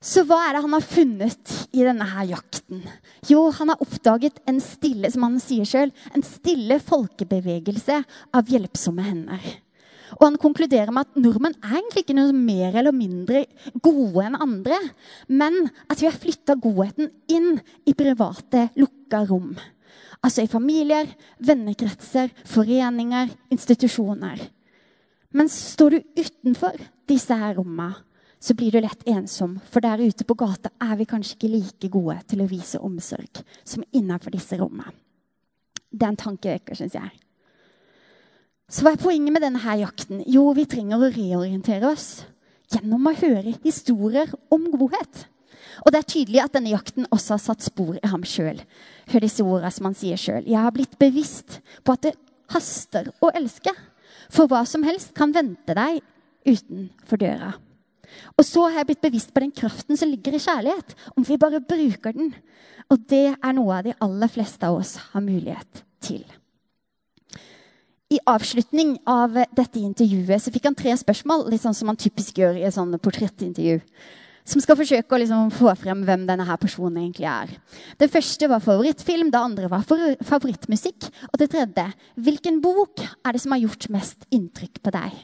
Så 0.00 0.22
hva 0.24 0.38
er 0.46 0.56
det 0.56 0.62
han 0.64 0.72
har 0.72 0.84
funnet 0.86 1.50
i 1.76 1.82
denne 1.84 2.06
her 2.08 2.30
jakten? 2.30 2.86
Jo, 3.28 3.50
han 3.52 3.68
har 3.68 3.82
oppdaget 3.84 4.38
en 4.48 4.62
stille 4.64 5.10
som 5.12 5.26
han 5.26 5.36
sier 5.44 5.68
selv, 5.68 6.06
en 6.16 6.24
stille 6.24 6.78
folkebevegelse 6.80 7.98
av 8.32 8.48
hjelpsomme 8.48 9.04
hender. 9.04 9.50
Og 10.18 10.24
han 10.26 10.38
konkluderer 10.40 10.90
med 10.94 11.06
at 11.06 11.20
nordmenn 11.20 11.56
er 11.60 11.76
egentlig 11.78 12.04
ikke 12.04 12.16
noe 12.18 12.34
mer 12.34 12.76
eller 12.80 12.94
mindre 12.96 13.44
gode 13.82 14.24
enn 14.26 14.38
andre, 14.40 14.78
men 15.28 15.62
at 15.86 16.00
vi 16.00 16.08
har 16.08 16.18
flytta 16.18 16.56
godheten 16.60 17.12
inn 17.30 17.60
i 17.86 17.94
private, 17.96 18.68
lukka 18.80 19.22
rom. 19.28 19.52
Altså 20.20 20.44
i 20.44 20.50
familier, 20.50 21.08
vennekretser, 21.40 22.32
foreninger, 22.48 23.30
institusjoner. 23.54 24.42
Men 25.32 25.48
står 25.48 25.94
du 25.94 26.24
utenfor 26.24 26.76
disse 27.08 27.36
her 27.36 27.54
rommene, 27.56 27.94
så 28.40 28.54
blir 28.56 28.72
du 28.72 28.80
lett 28.80 29.04
ensom. 29.08 29.58
For 29.68 29.84
der 29.84 30.00
ute 30.00 30.24
på 30.24 30.36
gata 30.40 30.72
er 30.80 30.96
vi 30.96 31.06
kanskje 31.08 31.36
ikke 31.36 31.52
like 31.52 31.90
gode 31.92 32.16
til 32.28 32.42
å 32.42 32.48
vise 32.48 32.80
omsorg 32.80 33.42
som 33.68 33.84
innenfor 33.92 34.32
disse 34.32 34.56
rommene. 34.60 34.94
Det 35.90 36.06
er 36.06 36.12
en 36.14 36.20
tankevekker, 36.20 36.78
syns 36.78 36.94
jeg. 36.96 37.10
Så 38.70 38.84
hva 38.86 38.92
er 38.94 39.02
poenget 39.02 39.34
med 39.34 39.42
denne 39.42 39.58
her 39.64 39.80
jakten? 39.82 40.20
Jo, 40.30 40.44
vi 40.54 40.62
trenger 40.70 41.02
å 41.02 41.10
reorientere 41.10 41.88
oss 41.90 42.22
gjennom 42.70 43.08
å 43.10 43.16
høre 43.18 43.56
historier 43.64 44.30
om 44.54 44.68
godhet. 44.70 45.24
Og 45.82 45.90
det 45.90 46.00
er 46.00 46.10
tydelig 46.12 46.42
at 46.44 46.54
denne 46.54 46.70
jakten 46.70 47.08
også 47.10 47.34
har 47.34 47.42
satt 47.42 47.66
spor 47.66 47.96
i 47.98 48.10
ham 48.12 48.22
sjøl. 48.26 48.60
Hør 49.10 49.26
disse 49.26 49.42
ordene 49.42 49.72
som 49.74 49.88
han 49.88 49.96
sier 49.98 50.20
sjøl. 50.20 50.46
Jeg 50.46 50.62
har 50.62 50.74
blitt 50.76 50.94
bevisst 51.02 51.58
på 51.82 51.96
at 51.96 52.06
det 52.06 52.14
haster 52.54 53.10
å 53.18 53.32
elske. 53.34 53.74
For 54.30 54.46
hva 54.46 54.62
som 54.68 54.86
helst 54.86 55.16
kan 55.18 55.34
vente 55.34 55.74
deg 55.74 55.98
utenfor 56.46 57.20
døra. 57.20 57.52
Og 58.38 58.46
så 58.46 58.68
har 58.68 58.80
jeg 58.80 58.90
blitt 58.92 59.02
bevisst 59.02 59.34
på 59.34 59.42
den 59.42 59.54
kraften 59.54 59.98
som 59.98 60.10
ligger 60.10 60.34
i 60.34 60.42
kjærlighet, 60.42 60.94
om 61.18 61.26
vi 61.26 61.38
bare 61.42 61.62
bruker 61.62 62.14
den. 62.14 62.30
Og 62.90 63.02
det 63.10 63.32
er 63.34 63.56
noe 63.58 63.80
av 63.80 63.86
de 63.86 63.98
aller 64.02 64.30
fleste 64.30 64.66
av 64.66 64.78
oss 64.78 64.96
har 65.10 65.26
mulighet 65.26 65.82
til. 66.02 66.22
I 68.10 68.18
avslutning 68.26 68.96
av 69.06 69.36
dette 69.54 69.78
intervjuet 69.78 70.42
så 70.42 70.50
fikk 70.50 70.64
han 70.66 70.74
tre 70.74 70.96
spørsmål, 70.98 71.44
litt 71.46 71.62
sånn 71.62 71.76
som 71.78 71.86
man 71.92 71.98
typisk 72.00 72.40
gjør 72.40 72.56
i 72.58 72.64
et 72.66 72.74
sånt 72.74 72.96
portrettintervju. 73.04 73.76
Som 74.50 74.62
skal 74.64 74.74
forsøke 74.80 75.14
å 75.14 75.20
liksom 75.20 75.52
få 75.54 75.70
frem 75.78 76.02
hvem 76.08 76.24
denne 76.26 76.46
her 76.48 76.58
personen 76.58 77.04
egentlig 77.04 77.28
er. 77.30 77.52
Det 78.02 78.08
første 78.10 78.48
var 78.50 78.64
favorittfilm, 78.64 79.30
det 79.30 79.38
andre 79.38 79.70
var 79.70 79.86
favorittmusikk. 79.86 81.06
Og 81.30 81.38
det 81.38 81.52
tredje 81.54 81.86
hvilken 82.18 82.58
bok 82.64 83.04
er 83.04 83.36
det 83.36 83.44
som 83.44 83.54
har 83.54 83.62
gjort 83.62 83.86
mest 83.94 84.26
inntrykk 84.34 84.82
på 84.82 84.96
deg? 84.98 85.14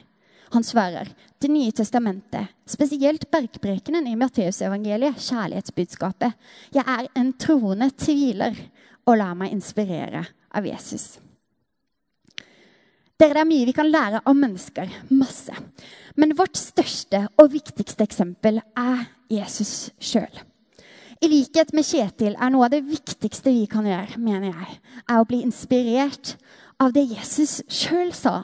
Han 0.55 0.63
svarer 0.63 1.11
Det 1.43 1.51
nye 1.51 1.75
testamentet, 1.75 2.55
spesielt 2.65 3.27
bergprekenen 3.29 4.07
i 4.07 4.15
Matteusevangeliet, 4.15 5.19
kjærlighetsbudskapet. 5.27 6.39
Jeg 6.71 6.87
er 6.87 7.11
en 7.19 7.35
troende 7.35 7.91
tviler 7.99 8.55
og 9.03 9.19
lar 9.19 9.35
meg 9.35 9.51
inspirere 9.59 10.23
av 10.55 10.65
Jesus. 10.65 11.17
Dere, 13.17 13.33
Det 13.33 13.41
er 13.41 13.49
mye 13.49 13.65
vi 13.65 13.73
kan 13.73 13.89
lære 13.89 14.21
av 14.25 14.35
mennesker. 14.35 14.91
Masse. 15.09 15.53
Men 16.15 16.35
vårt 16.37 16.57
største 16.57 17.27
og 17.37 17.51
viktigste 17.51 18.03
eksempel 18.05 18.61
er 18.77 19.07
Jesus 19.29 19.89
sjøl. 19.99 20.43
I 21.17 21.27
likhet 21.31 21.73
med 21.73 21.85
Kjetil 21.87 22.35
er 22.37 22.51
noe 22.53 22.67
av 22.67 22.75
det 22.75 22.83
viktigste 22.85 23.49
vi 23.49 23.65
kan 23.65 23.87
gjøre, 23.89 24.19
mener 24.21 24.51
jeg, 24.51 24.77
er 25.09 25.17
å 25.17 25.25
bli 25.25 25.41
inspirert 25.41 26.35
av 26.79 26.93
det 26.93 27.07
Jesus 27.09 27.63
sjøl 27.73 28.13
sa 28.13 28.43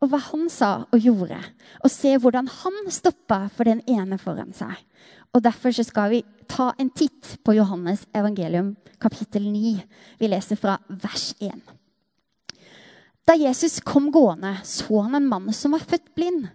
og 0.00 0.08
hva 0.08 0.20
han 0.30 0.46
sa 0.48 0.70
og 0.88 1.02
gjorde, 1.04 1.36
og 1.84 1.92
se 1.92 2.14
hvordan 2.16 2.46
han 2.48 2.86
stoppa 2.88 3.42
for 3.52 3.68
den 3.68 3.82
ene 3.84 4.16
foran 4.16 4.54
seg. 4.56 4.72
Og 5.36 5.44
Derfor 5.44 5.76
skal 5.76 6.08
vi 6.14 6.22
ta 6.48 6.70
en 6.80 6.88
titt 6.90 7.36
på 7.44 7.54
Johannes 7.58 8.06
evangelium 8.16 8.72
kapittel 8.98 9.44
9. 9.52 9.76
Vi 10.18 10.32
leser 10.32 10.56
fra 10.56 10.78
vers 10.88 11.34
1. 11.38 11.79
Da 13.30 13.36
Jesus 13.38 13.78
kom 13.80 14.08
gående, 14.10 14.56
så 14.64 15.04
han 15.04 15.14
en 15.14 15.26
mann 15.30 15.52
som 15.54 15.76
var 15.76 15.84
født 15.86 16.08
blind. 16.18 16.48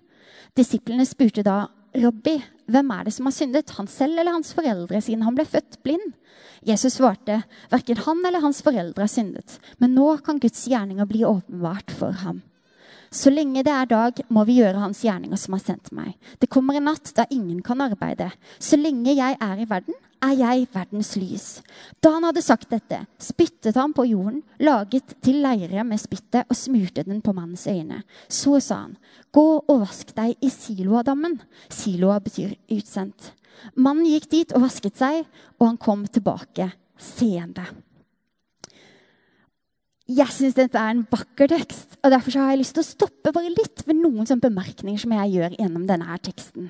Disiplene 0.60 1.06
spurte 1.08 1.40
da, 1.46 1.70
'Robbi, 1.96 2.34
hvem 2.68 2.90
er 2.92 3.06
det 3.08 3.14
som 3.16 3.30
har 3.30 3.32
syndet, 3.32 3.72
han 3.78 3.88
selv 3.88 4.20
eller 4.20 4.36
hans 4.36 4.52
foreldre, 4.52 5.00
siden 5.00 5.24
han 5.24 5.38
ble 5.38 5.46
født 5.48 5.78
blind?' 5.88 6.18
Jesus 6.68 6.98
svarte, 6.98 7.46
'Verken 7.72 8.02
han 8.04 8.26
eller 8.26 8.44
hans 8.44 8.60
foreldre 8.62 9.08
har 9.08 9.14
syndet.' 9.14 9.56
'Men 9.80 9.96
nå 9.96 10.18
kan 10.18 10.40
Guds 10.40 10.68
gjerninger 10.68 11.08
bli 11.08 11.24
åpenbart 11.24 11.96
for 11.96 12.12
ham.' 12.12 12.44
Så 13.10 13.32
lenge 13.32 13.64
det 13.64 13.72
er 13.72 13.86
dag, 13.86 14.20
må 14.28 14.44
vi 14.44 14.60
gjøre 14.60 14.82
Hans 14.82 15.00
gjerninger 15.00 15.38
som 15.38 15.54
har 15.54 15.64
sendt 15.64 15.94
meg. 15.96 16.18
Det 16.42 16.50
kommer 16.50 16.76
en 16.76 16.84
natt 16.84 17.14
da 17.16 17.24
ingen 17.32 17.62
kan 17.62 17.80
arbeide. 17.80 18.32
Så 18.60 18.76
lenge 18.76 19.16
jeg 19.16 19.38
er 19.40 19.62
i 19.62 19.70
verden, 19.70 19.96
er 20.26 20.34
jeg 20.40 20.68
verdens 20.74 21.14
lys. 21.20 21.46
Da 22.04 22.16
han 22.16 22.26
hadde 22.28 22.44
sagt 22.44 22.70
dette, 22.74 23.02
spyttet 23.22 23.78
han 23.80 23.94
på 23.96 24.08
jorden, 24.10 24.42
laget 24.60 25.16
til 25.26 25.42
leire 25.46 25.86
med 25.88 26.02
spyttet 26.02 26.50
og 26.50 26.58
smurte 26.58 27.06
den 27.08 27.22
på 27.26 27.34
mannens 27.36 27.68
øyne. 27.70 28.02
Så 28.28 28.60
sa 28.64 28.84
han, 28.86 28.98
gå 29.36 29.48
og 29.62 29.82
vask 29.86 30.16
deg 30.18 30.36
i 30.42 30.52
Siloadammen. 30.52 31.40
Siloa 31.70 32.20
betyr 32.24 32.56
utsendt. 32.76 33.34
Mannen 33.76 34.08
gikk 34.10 34.30
dit 34.32 34.56
og 34.56 34.66
vasket 34.66 35.00
seg, 35.00 35.24
og 35.60 35.70
han 35.70 35.82
kom 35.82 36.06
tilbake 36.08 36.72
seende. 37.00 37.68
Jeg 40.06 40.30
syns 40.30 40.54
dette 40.54 40.78
er 40.78 40.92
en 40.94 41.02
vakker 41.10 41.50
tekst, 41.50 41.96
og 42.04 42.12
derfor 42.14 42.36
har 42.38 42.52
jeg 42.52 42.60
lyst 42.60 42.76
til 42.78 42.84
å 42.84 42.86
stoppe 42.86 43.32
bare 43.34 43.50
litt 43.50 43.82
ved 43.88 43.98
noen 43.98 44.28
sånne 44.30 44.44
bemerkninger 44.44 45.02
som 45.02 45.16
jeg 45.16 45.32
gjør 45.34 45.56
gjennom 45.58 45.88
denne 45.90 46.06
her 46.12 46.22
teksten. 46.22 46.68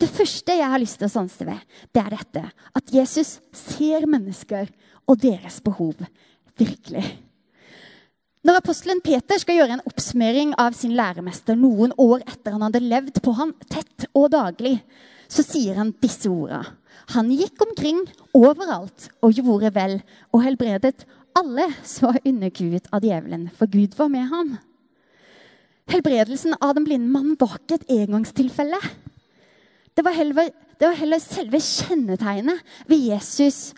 Det 0.00 0.08
første 0.08 0.56
jeg 0.56 0.72
har 0.72 0.80
lyst 0.80 0.96
til 1.02 1.10
å 1.10 1.12
sanse 1.12 1.44
ved, 1.44 1.60
det 1.92 2.00
er 2.00 2.16
dette 2.16 2.46
at 2.48 2.94
Jesus 2.94 3.34
ser 3.52 4.08
mennesker 4.08 4.72
og 5.04 5.20
deres 5.20 5.60
behov. 5.60 6.00
Virkelig. 6.56 7.04
Når 8.48 8.62
apostelen 8.62 9.04
Peter 9.04 9.36
skal 9.36 9.60
gjøre 9.60 9.76
en 9.76 9.84
oppsummering 9.84 10.56
av 10.56 10.72
sin 10.72 10.96
læremester 10.96 11.60
noen 11.60 11.92
år 12.00 12.24
etter 12.24 12.56
han 12.56 12.64
hadde 12.64 12.80
levd 12.80 13.20
på 13.20 13.36
han 13.36 13.52
tett 13.68 14.08
og 14.14 14.30
daglig, 14.32 14.78
så 15.28 15.44
sier 15.44 15.76
han 15.76 15.92
disse 16.00 16.32
orda. 16.32 16.64
Han 17.12 17.28
gikk 17.34 17.60
omkring 17.66 18.00
overalt 18.36 19.10
og 19.20 19.36
gjorde 19.36 19.74
vel 19.76 19.98
og 20.32 20.44
helbredet 20.46 21.04
alle 21.38 21.66
som 21.86 22.10
var 22.10 22.20
underkuet 22.24 22.88
av 22.94 23.04
djevelen, 23.04 23.48
for 23.56 23.70
Gud 23.70 23.94
var 23.98 24.10
med 24.12 24.28
ham. 24.30 24.56
Helbredelsen 25.90 26.54
av 26.60 26.74
den 26.76 26.86
blinde 26.86 27.10
mannen 27.10 27.38
var 27.40 27.56
ikke 27.58 27.80
et 27.80 27.88
engangstilfelle. 27.96 28.78
Det 29.94 30.04
var, 30.06 30.14
heller, 30.14 30.50
det 30.78 30.86
var 30.86 30.98
heller 31.00 31.22
selve 31.22 31.58
kjennetegnet 31.62 32.60
ved 32.88 33.08
Jesus, 33.10 33.72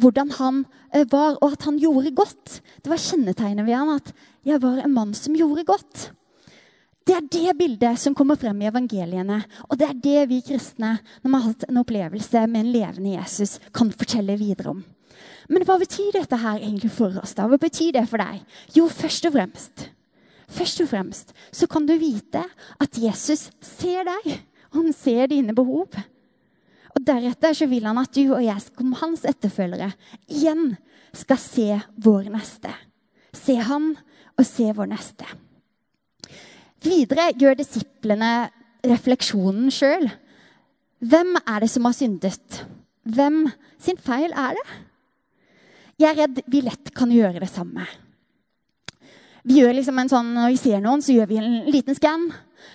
hvordan 0.00 0.32
han 0.38 0.64
eh, 0.90 1.06
var, 1.10 1.38
og 1.38 1.54
at 1.54 1.68
han 1.68 1.78
gjorde 1.78 2.14
godt. 2.16 2.58
Det 2.82 2.90
var 2.90 3.00
kjennetegnet 3.00 3.66
ved 3.66 3.78
ham 3.78 3.94
at 3.94 4.12
'jeg 4.44 4.62
var 4.62 4.82
en 4.82 4.94
mann 4.94 5.14
som 5.14 5.36
gjorde 5.36 5.64
godt'. 5.64 6.10
Det 7.06 7.14
er 7.16 7.28
det 7.34 7.58
bildet 7.58 7.98
som 7.98 8.14
kommer 8.14 8.38
frem 8.38 8.60
i 8.62 8.68
evangeliene. 8.70 9.42
Og 9.68 9.78
det 9.78 9.88
er 9.88 10.02
det 10.04 10.28
vi 10.30 10.40
kristne, 10.40 10.98
når 11.22 11.30
vi 11.30 11.34
har 11.34 11.48
hatt 11.48 11.64
en 11.68 11.80
opplevelse 11.82 12.46
med 12.46 12.60
en 12.60 12.72
levende 12.72 13.16
Jesus, 13.16 13.58
kan 13.74 13.90
fortelle 13.90 14.38
videre 14.38 14.70
om. 14.70 14.84
Men 15.52 15.64
hva 15.68 15.78
betyr 15.80 16.12
dette 16.16 16.38
her 16.38 16.60
egentlig 16.60 16.92
for 16.94 17.14
oss? 17.22 17.34
da? 17.38 17.48
Hva 17.50 17.58
betyr 17.60 17.92
det 17.96 18.06
for 18.10 18.22
deg? 18.22 18.42
Jo, 18.76 18.88
først 18.92 19.28
og 19.28 19.36
fremst 19.38 19.88
Først 20.52 20.82
og 20.84 20.88
fremst 20.90 21.30
så 21.54 21.68
kan 21.70 21.86
du 21.88 21.94
vite 21.96 22.42
at 22.82 22.98
Jesus 23.00 23.46
ser 23.64 24.04
deg. 24.08 24.34
Og 24.72 24.82
han 24.82 24.96
ser 24.96 25.30
dine 25.30 25.54
behov. 25.56 25.96
Og 26.92 27.04
Deretter 27.06 27.56
så 27.56 27.68
vil 27.70 27.86
han 27.88 28.00
at 28.00 28.12
du 28.12 28.34
og 28.34 28.42
jeg 28.44 28.60
som 28.64 28.92
hans 29.00 29.24
etterfølgere 29.28 29.92
igjen 30.28 30.74
skal 31.16 31.40
se 31.40 31.68
vår 32.04 32.28
neste. 32.32 32.72
Se 33.32 33.56
han 33.56 33.94
og 34.36 34.44
se 34.48 34.68
vår 34.76 34.90
neste. 34.92 35.28
Videre 36.82 37.30
gjør 37.38 37.56
disiplene 37.60 38.32
refleksjonen 38.84 39.70
sjøl. 39.72 40.08
Hvem 41.02 41.36
er 41.42 41.62
det 41.62 41.70
som 41.70 41.86
har 41.88 41.96
syndet? 41.96 42.64
Hvem 43.02 43.46
sin 43.82 43.98
feil 43.98 44.34
er 44.36 44.56
det? 44.58 44.66
Jeg 46.02 46.16
er 46.16 46.18
redd 46.18 46.40
vi 46.50 46.64
lett 46.66 46.90
kan 46.96 47.10
gjøre 47.14 47.38
det 47.38 47.50
samme. 47.50 47.84
Vi 49.46 49.60
gjør 49.60 49.76
liksom 49.76 49.98
en 49.98 50.10
sånn, 50.10 50.32
Når 50.34 50.48
vi 50.50 50.58
ser 50.58 50.80
noen, 50.82 51.02
så 51.02 51.14
gjør 51.14 51.28
vi 51.30 51.38
en 51.38 51.52
liten 51.70 51.94
skann. 51.94 52.28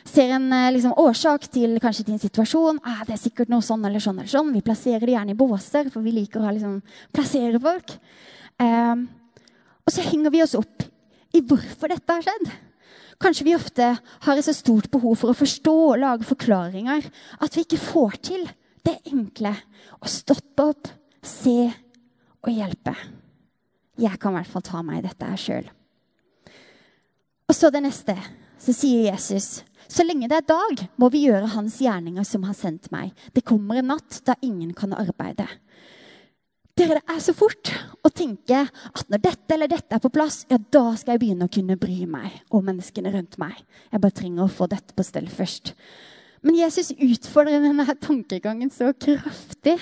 Ser 0.08 0.32
en 0.36 0.48
eh, 0.56 0.70
liksom, 0.76 0.94
årsak 1.00 1.48
til 1.52 1.76
kanskje 1.84 2.06
din 2.08 2.22
situasjon. 2.22 2.80
Ah, 2.88 3.02
det 3.08 3.18
er 3.18 3.22
sikkert 3.22 3.52
noe 3.52 3.64
sånn 3.64 3.84
eller 3.88 4.04
sånn. 4.04 4.20
eller 4.20 4.32
sånn. 4.32 4.54
Vi 4.56 4.64
plasserer 4.64 5.04
det 5.04 5.16
gjerne 5.16 5.36
i 5.36 5.40
båser, 5.40 5.90
for 5.92 6.04
vi 6.06 6.14
liker 6.16 6.44
å 6.44 6.54
liksom, 6.56 6.80
plassere 7.16 7.60
folk. 7.64 7.98
Eh, 8.64 8.96
og 9.84 9.96
så 9.96 10.08
henger 10.08 10.32
vi 10.32 10.44
oss 10.44 10.56
opp 10.60 10.88
i 11.36 11.44
hvorfor 11.44 11.92
dette 11.92 12.16
har 12.16 12.24
skjedd. 12.24 12.52
Kanskje 13.20 13.48
vi 13.48 13.56
ofte 13.58 13.90
har 13.98 14.38
et 14.38 14.46
så 14.46 14.54
stort 14.56 14.92
behov 14.94 15.18
for 15.20 15.34
å 15.34 15.40
forstå 15.40 15.76
og 15.88 16.00
lage 16.04 16.28
forklaringer 16.28 17.08
at 17.44 17.58
vi 17.58 17.66
ikke 17.66 17.82
får 17.82 18.20
til 18.30 18.48
det 18.86 19.00
enkle 19.10 19.56
å 20.00 20.12
stoppe 20.12 20.68
opp, 20.72 20.92
se 21.26 21.74
og 22.46 22.52
hjelpe. 22.54 22.94
Jeg 23.98 24.20
kan 24.22 24.34
i 24.36 24.40
hvert 24.40 24.52
fall 24.52 24.66
ta 24.66 24.84
meg 24.86 25.00
i 25.00 25.08
dette 25.08 25.30
her 25.30 25.42
sjøl. 25.42 25.72
Og 27.48 27.56
så 27.56 27.72
det 27.74 27.82
neste. 27.86 28.18
Så 28.58 28.74
sier 28.74 29.12
Jesus 29.12 29.62
så 29.88 30.04
lenge 30.04 30.28
det 30.28 30.42
er 30.42 30.48
dag, 30.50 30.82
må 31.00 31.08
vi 31.14 31.24
gjøre 31.28 31.54
hans 31.54 31.78
gjerninger 31.80 32.26
som 32.28 32.44
har 32.48 32.56
sendt 32.58 32.90
meg. 32.92 33.14
Det 33.32 33.46
kommer 33.48 33.80
en 33.80 33.94
natt 33.94 34.20
da 34.28 34.36
ingen 34.44 34.74
kan 34.76 34.92
arbeide. 34.92 35.48
Dere, 36.78 37.00
Det 37.00 37.16
er 37.16 37.22
så 37.24 37.34
fort 37.34 37.72
å 38.06 38.12
tenke 38.14 38.60
at 38.68 39.08
når 39.10 39.22
dette 39.24 39.56
eller 39.56 39.72
dette 39.72 39.96
er 39.96 40.04
på 40.04 40.12
plass, 40.14 40.44
ja, 40.52 40.60
da 40.60 40.92
skal 41.00 41.16
jeg 41.16 41.24
begynne 41.24 41.48
å 41.48 41.54
kunne 41.54 41.80
bry 41.80 42.04
meg 42.06 42.36
om 42.54 42.68
menneskene 42.68 43.14
rundt 43.16 43.40
meg. 43.42 43.56
Jeg 43.90 44.04
bare 44.04 44.18
trenger 44.20 44.46
å 44.46 44.52
få 44.52 44.68
dette 44.70 44.94
på 44.94 45.06
stell 45.08 45.32
først. 45.32 45.74
Men 46.46 46.58
Jesus 46.60 46.92
utfordrer 46.94 47.64
denne 47.64 47.96
tankegangen 48.02 48.70
så 48.74 48.92
kraftig 48.94 49.78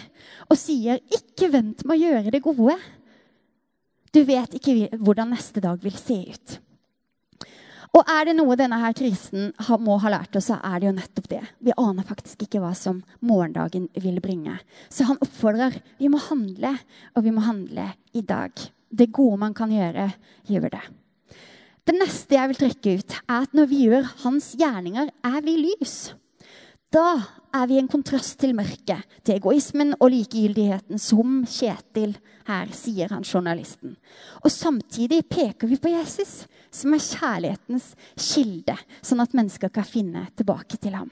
og 0.50 0.57
sier, 0.57 1.01
'Ikke 1.12 1.51
vent 1.51 1.85
med 1.85 1.97
å 1.97 2.03
gjøre 2.03 2.31
det 2.31 2.43
gode.' 2.43 2.79
Du 4.15 4.24
vet 4.24 4.53
ikke 4.55 4.95
hvordan 4.95 5.33
neste 5.35 5.59
dag 5.59 5.81
vil 5.83 5.91
se 5.91 6.15
ut. 6.31 6.59
Og 7.95 8.09
er 8.12 8.27
det 8.27 8.35
noe 8.35 8.57
denne 8.59 8.77
her 8.79 8.95
krisen 8.95 9.53
må 9.83 9.95
ha 10.03 10.12
lært 10.12 10.35
oss, 10.35 10.50
så 10.50 10.57
er 10.63 10.79
det 10.79 10.88
jo 10.89 10.95
nettopp 10.95 11.27
det. 11.31 11.41
Vi 11.63 11.75
aner 11.79 12.03
faktisk 12.07 12.43
ikke 12.43 12.59
hva 12.63 12.74
som 12.75 13.03
morgendagen 13.24 13.88
vil 14.03 14.19
bringe. 14.24 14.57
Så 14.91 15.07
han 15.07 15.19
oppfordrer 15.24 15.77
vi 16.00 16.09
må 16.12 16.19
handle, 16.19 16.74
og 17.15 17.24
vi 17.24 17.31
må 17.31 17.43
handle 17.45 17.93
i 18.15 18.21
dag. 18.21 18.51
Det 18.91 19.13
gode 19.15 19.39
man 19.39 19.55
kan 19.55 19.71
gjøre, 19.71 20.09
gjør 20.47 20.69
det. 20.75 20.83
Det 21.85 21.95
neste 21.95 22.35
jeg 22.35 22.51
vil 22.51 22.62
trekke 22.63 22.97
ut, 23.00 23.17
er 23.29 23.41
at 23.45 23.55
når 23.55 23.71
vi 23.71 23.81
gjør 23.85 24.07
hans 24.25 24.51
gjerninger, 24.59 25.12
er 25.24 25.41
vi 25.45 25.57
lys. 25.62 26.15
Da 26.94 27.08
er 27.56 27.68
vi 27.70 27.80
en 27.80 27.89
kontrast 27.92 28.38
til 28.42 28.54
mørket, 28.56 29.04
til 29.24 29.38
egoismen 29.38 29.94
og 29.98 30.12
likegyldigheten, 30.13 31.00
som 31.01 31.44
Kjetil 31.50 32.15
her, 32.48 32.72
sier 32.75 33.12
han 33.12 33.25
journalisten. 33.25 33.96
Og 34.44 34.51
samtidig 34.54 35.24
peker 35.30 35.70
vi 35.72 35.80
på 35.82 35.92
Jesus, 35.92 36.46
som 36.72 36.94
er 36.96 37.04
kjærlighetens 37.04 37.94
kilde, 38.15 38.77
sånn 39.01 39.24
at 39.24 39.36
mennesker 39.38 39.74
kan 39.74 39.88
finne 39.88 40.27
tilbake 40.38 40.80
til 40.82 40.98
ham. 41.00 41.12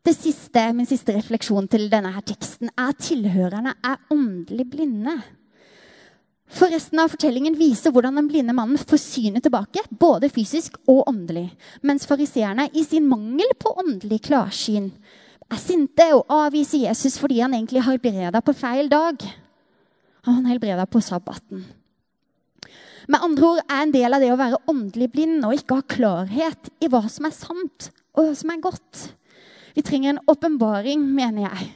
Det 0.00 0.14
siste, 0.16 0.62
min 0.72 0.88
siste 0.88 1.12
refleksjon 1.12 1.68
til 1.68 1.90
denne 1.92 2.14
her 2.14 2.24
teksten 2.24 2.70
er 2.72 2.94
at 2.94 3.02
tilhørerne 3.04 3.74
er 3.84 4.00
åndelig 4.14 4.64
blinde. 4.72 5.18
For 6.50 6.72
resten 6.72 6.98
av 6.98 7.12
fortellingen 7.12 7.54
viser 7.54 7.92
hvordan 7.94 8.18
den 8.18 8.28
blinde 8.30 8.54
mannen 8.56 8.78
får 8.78 8.98
synet 8.98 9.44
tilbake, 9.46 9.84
både 9.90 10.30
fysisk 10.32 10.80
og 10.90 11.04
åndelig, 11.06 11.46
mens 11.86 12.08
fariseerne 12.10 12.66
i 12.74 12.82
sin 12.84 13.06
mangel 13.06 13.52
på 13.58 13.76
åndelig 13.78 14.24
klarsyn 14.26 14.90
er 15.50 15.60
sinte 15.60 16.06
og 16.14 16.30
avviser 16.30 16.84
Jesus 16.86 17.18
fordi 17.20 17.40
han 17.42 17.54
egentlig 17.56 17.82
har 17.82 17.96
helbreda 17.96 18.42
på 18.44 18.54
feil 18.56 18.90
dag. 18.90 19.22
Han 20.28 20.46
helbreda 20.46 20.86
på 20.86 21.02
sabbaten. 21.02 21.64
Med 23.10 23.24
andre 23.24 23.46
ord 23.48 23.62
er 23.64 23.80
en 23.82 23.94
del 23.94 24.14
av 24.14 24.22
det 24.22 24.30
å 24.30 24.38
være 24.38 24.60
åndelig 24.70 25.08
blind 25.14 25.46
og 25.46 25.56
ikke 25.56 25.80
ha 25.80 25.86
klarhet 25.96 26.70
i 26.78 26.90
hva 26.90 27.02
som 27.10 27.26
er 27.26 27.34
sant 27.34 27.90
og 28.14 28.28
hva 28.28 28.36
som 28.38 28.52
er 28.52 28.62
godt. 28.62 29.06
Vi 29.74 29.82
trenger 29.86 30.12
en 30.14 30.24
åpenbaring, 30.30 31.02
mener 31.14 31.48
jeg, 31.48 31.70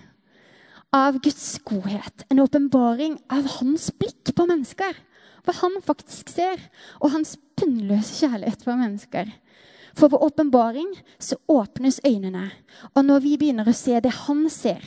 av 0.94 1.18
Guds 1.20 1.58
godhet. 1.66 2.24
En 2.28 2.40
åpenbaring 2.40 3.18
av 3.28 3.48
hans 3.58 3.90
blikk 3.98 4.30
på 4.36 4.46
mennesker. 4.46 4.94
Hva 5.44 5.54
han 5.58 5.80
faktisk 5.82 6.30
ser. 6.30 6.60
Og 7.02 7.10
hans 7.16 7.34
bunnløse 7.58 8.20
kjærlighet 8.22 8.62
for 8.62 8.78
mennesker. 8.78 9.32
For 9.94 10.10
ved 10.10 10.22
åpenbaring 10.26 10.92
så 11.18 11.38
åpnes 11.50 12.00
øynene. 12.06 12.48
Og 12.94 13.04
når 13.04 13.24
vi 13.26 13.36
begynner 13.38 13.68
å 13.68 13.76
se 13.76 13.98
det 14.02 14.14
han 14.24 14.46
ser, 14.50 14.82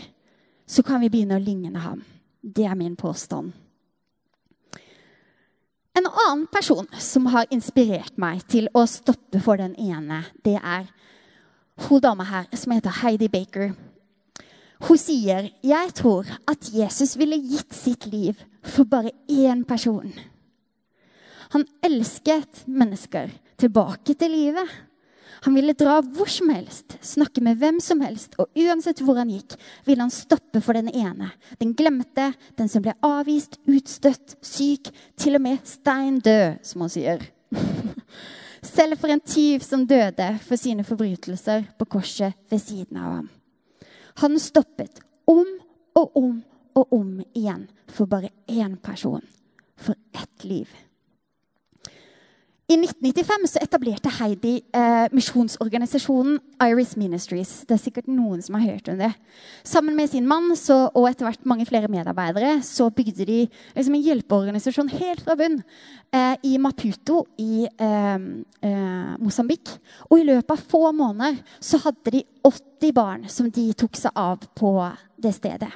så 0.68 0.84
kan 0.84 1.04
vi 1.04 1.12
begynne 1.12 1.40
å 1.40 1.44
ligne 1.44 1.80
ham. 1.84 2.04
Det 2.42 2.68
er 2.68 2.76
min 2.80 2.96
påstand. 2.96 3.52
En 5.98 6.06
annen 6.08 6.46
person 6.54 6.86
som 7.02 7.26
har 7.34 7.48
inspirert 7.52 8.20
meg 8.22 8.44
til 8.48 8.68
å 8.78 8.84
stoppe 8.88 9.42
for 9.42 9.58
den 9.58 9.74
ene, 9.82 10.22
det 10.46 10.60
er 10.60 10.86
hun 11.88 12.04
dama 12.04 12.28
her 12.28 12.46
som 12.54 12.76
heter 12.76 13.02
Heidi 13.02 13.28
Baker. 13.34 13.74
Hun 14.80 14.98
sier, 14.98 15.50
'Jeg 15.64 15.94
tror 15.94 16.26
at 16.48 16.70
Jesus 16.74 17.18
ville 17.18 17.38
gitt 17.42 17.74
sitt 17.74 18.06
liv 18.06 18.36
for 18.64 18.84
bare 18.84 19.12
én 19.30 19.66
person.' 19.66 20.14
Han 21.50 21.66
elsket 21.82 22.68
mennesker 22.68 23.32
tilbake 23.58 24.14
til 24.14 24.32
livet. 24.32 24.68
Han 25.46 25.56
ville 25.56 25.76
dra 25.78 26.00
hvor 26.02 26.30
som 26.30 26.50
helst, 26.50 26.98
snakke 27.02 27.42
med 27.42 27.60
hvem 27.62 27.80
som 27.84 28.02
helst, 28.02 28.36
og 28.42 28.50
uansett 28.58 29.02
hvor 29.06 29.20
han 29.20 29.30
gikk, 29.32 29.56
ville 29.86 30.02
han 30.04 30.14
stoppe 30.14 30.62
for 30.62 30.74
den 30.78 30.90
ene. 30.90 31.30
Den 31.62 31.76
glemte, 31.78 32.32
den 32.58 32.70
som 32.72 32.84
ble 32.84 32.96
avvist, 33.06 33.60
utstøtt, 33.70 34.36
syk, 34.42 34.90
til 35.18 35.38
og 35.38 35.46
med 35.46 35.64
stein 35.64 36.20
død, 36.20 36.60
som 36.68 36.84
han 36.84 36.94
sier. 36.94 37.24
Selv 38.68 38.98
for 39.00 39.14
en 39.14 39.22
tyv 39.22 39.64
som 39.64 39.86
døde 39.88 40.32
for 40.44 40.60
sine 40.60 40.84
forbrytelser 40.84 41.70
på 41.78 41.86
korset 41.86 42.34
ved 42.50 42.60
siden 42.60 42.98
av 42.98 43.20
ham. 43.20 43.30
Han 44.18 44.40
stoppet 44.40 45.02
om 45.26 45.46
og 45.94 46.18
om 46.18 46.38
og 46.78 46.94
om 46.94 47.10
igjen 47.38 47.68
for 47.86 48.10
bare 48.10 48.32
én 48.50 48.78
person. 48.82 49.22
For 49.78 49.96
ett 50.14 50.44
liv. 50.44 50.70
I 52.68 52.76
1995 52.76 53.46
så 53.48 53.62
etablerte 53.64 54.12
Heidi 54.18 54.58
eh, 54.76 55.06
misjonsorganisasjonen 55.16 56.34
Iris 56.66 56.98
Ministries. 57.00 57.62
Det 57.64 57.78
er 57.78 57.80
sikkert 57.80 58.10
noen 58.12 58.42
som 58.44 58.58
har 58.58 58.74
hørt 58.74 58.90
om 58.92 58.98
det. 59.00 59.14
Sammen 59.64 59.96
med 59.96 60.12
sin 60.12 60.28
mann 60.28 60.52
så, 60.60 60.90
og 60.92 61.08
etter 61.08 61.30
hvert 61.30 61.48
mange 61.48 61.64
flere 61.70 61.88
medarbeidere 61.88 62.58
så 62.68 62.90
bygde 62.92 63.24
de 63.24 63.40
liksom, 63.48 63.96
en 63.96 64.04
hjelpeorganisasjon 64.10 64.92
helt 64.98 65.24
fra 65.24 65.38
bunn 65.40 65.62
eh, 66.12 66.36
i 66.44 66.58
Maputo 66.60 67.24
i 67.40 67.70
eh, 67.72 68.20
eh 68.68 69.16
Mosambik. 69.24 69.78
Og 70.12 70.20
i 70.20 70.28
løpet 70.28 70.58
av 70.58 70.68
få 70.68 70.92
måneder 70.92 71.40
så 71.64 71.80
hadde 71.88 72.18
de 72.20 72.26
80 72.44 72.96
barn 73.00 73.28
som 73.32 73.48
de 73.48 73.70
tok 73.80 73.96
seg 73.96 74.12
av 74.12 74.44
på 74.60 74.76
det 75.16 75.38
stedet. 75.40 75.72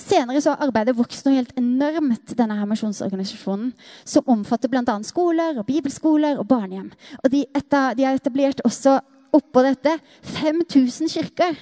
Senere 0.00 0.40
så 0.42 0.54
har 0.54 0.66
arbeidet 0.66 0.96
vokst 0.98 1.26
noe 1.26 1.38
helt 1.38 1.54
enormt, 1.58 2.34
denne 2.38 2.56
her 2.58 2.68
misjonsorganisasjonen, 2.70 3.72
som 4.04 4.30
omfatter 4.30 4.70
bl.a. 4.72 4.96
skoler, 5.06 5.58
og 5.58 5.66
bibelskoler 5.68 6.40
og 6.40 6.48
barnehjem. 6.50 6.90
Og 7.22 7.30
de, 7.32 7.44
etter, 7.56 7.96
de 7.98 8.06
har 8.06 8.18
etablert 8.18 8.62
også 8.66 8.98
oppå 9.34 9.64
dette 9.66 9.96
5000 10.36 11.10
kirker 11.10 11.56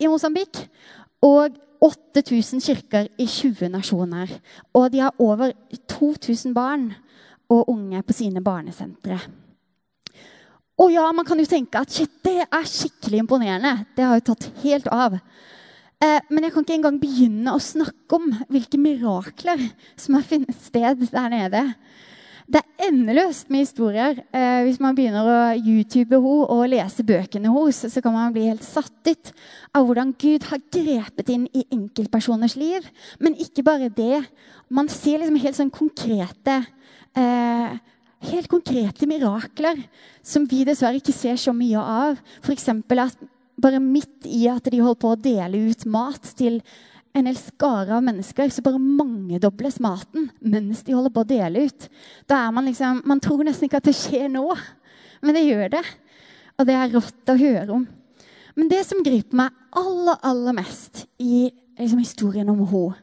i 0.00 0.08
Mosambik. 0.08 0.62
Og 1.24 1.56
8000 1.84 2.62
kirker 2.62 3.08
i 3.18 3.26
20 3.26 3.68
nasjoner. 3.70 4.30
Og 4.74 4.92
de 4.92 5.02
har 5.02 5.14
over 5.18 5.52
2000 5.88 6.54
barn 6.54 6.90
og 7.48 7.68
unge 7.70 8.02
på 8.02 8.16
sine 8.16 8.42
barnesentre. 8.44 9.18
Og 10.78 10.92
ja, 10.94 11.08
man 11.12 11.26
kan 11.26 11.40
jo 11.40 11.46
tenke 11.48 11.80
at 11.80 11.90
shit, 11.90 12.10
det 12.22 12.44
er 12.44 12.66
skikkelig 12.70 13.24
imponerende. 13.24 13.86
Det 13.96 14.04
har 14.04 14.18
jo 14.18 14.26
tatt 14.30 14.50
helt 14.62 14.86
av. 14.94 15.16
Eh, 15.98 16.20
men 16.30 16.46
jeg 16.46 16.54
kan 16.54 16.62
ikke 16.62 16.76
engang 16.76 16.98
begynne 17.02 17.52
å 17.54 17.62
snakke 17.62 18.18
om 18.20 18.28
hvilke 18.52 18.78
mirakler 18.78 19.64
som 19.98 20.14
har 20.14 20.26
funnet 20.26 20.60
sted 20.62 21.00
der 21.10 21.32
nede. 21.32 21.62
Det 22.48 22.62
er 22.62 22.86
endeløst 22.86 23.50
med 23.52 23.66
historier. 23.66 24.20
Eh, 24.32 24.62
hvis 24.64 24.78
man 24.80 24.94
begynner 24.96 25.26
å 25.26 25.40
YouTube 25.58 26.16
henne 26.16 26.46
og 26.54 26.70
lese 26.70 27.04
bøkene 27.04 27.50
hennes, 27.50 27.80
så 27.92 28.00
kan 28.04 28.14
man 28.14 28.32
bli 28.32 28.46
helt 28.46 28.64
satt 28.64 29.10
ut 29.10 29.32
av 29.74 29.84
hvordan 29.88 30.14
Gud 30.22 30.46
har 30.48 30.62
grepet 30.72 31.32
inn 31.34 31.48
i 31.50 31.66
enkeltpersoners 31.74 32.54
liv. 32.56 32.86
Men 33.18 33.36
ikke 33.36 33.66
bare 33.66 33.90
det. 33.90 34.22
Man 34.70 34.88
ser 34.88 35.18
liksom 35.18 35.42
helt 35.42 35.58
sånn 35.58 35.74
konkrete 35.74 36.62
eh, 37.18 37.78
Helt 38.18 38.48
konkrete 38.50 39.06
mirakler 39.06 39.78
som 40.26 40.42
vi 40.50 40.64
dessverre 40.66 40.98
ikke 40.98 41.14
ser 41.14 41.36
så 41.38 41.52
mye 41.54 41.78
av. 41.78 42.16
F.eks. 42.42 42.64
at 42.66 43.20
bare 43.58 43.80
midt 43.82 44.26
i 44.28 44.46
at 44.50 44.68
de 44.70 44.80
holdt 44.82 45.02
på 45.02 45.12
å 45.14 45.20
dele 45.20 45.68
ut 45.70 45.84
mat 45.90 46.32
til 46.38 46.60
en 47.16 47.26
hel 47.26 47.38
skare 47.40 47.96
av 47.96 48.04
mennesker, 48.04 48.50
så 48.52 48.62
bare 48.62 48.80
mangedobles 48.80 49.80
maten 49.82 50.28
mens 50.38 50.84
de 50.86 50.94
holder 50.94 51.14
på 51.14 51.24
å 51.24 51.28
dele 51.28 51.66
ut. 51.68 51.88
Da 52.30 52.44
er 52.46 52.52
Man 52.54 52.68
liksom, 52.68 53.02
man 53.08 53.20
tror 53.20 53.44
nesten 53.46 53.66
ikke 53.66 53.80
at 53.80 53.88
det 53.88 53.96
skjer 53.98 54.28
nå, 54.32 54.46
men 55.22 55.34
det 55.34 55.46
gjør 55.46 55.72
det. 55.78 55.84
Og 56.58 56.66
det 56.66 56.74
er 56.74 56.92
rått 56.92 57.30
å 57.30 57.38
høre 57.38 57.74
om. 57.74 57.86
Men 58.58 58.70
det 58.70 58.82
som 58.86 59.02
griper 59.06 59.38
meg 59.38 59.54
aller, 59.78 60.18
aller 60.26 60.56
mest 60.56 61.04
i 61.22 61.46
liksom, 61.78 62.00
historien 62.02 62.48
om 62.50 62.64
henne 62.66 62.96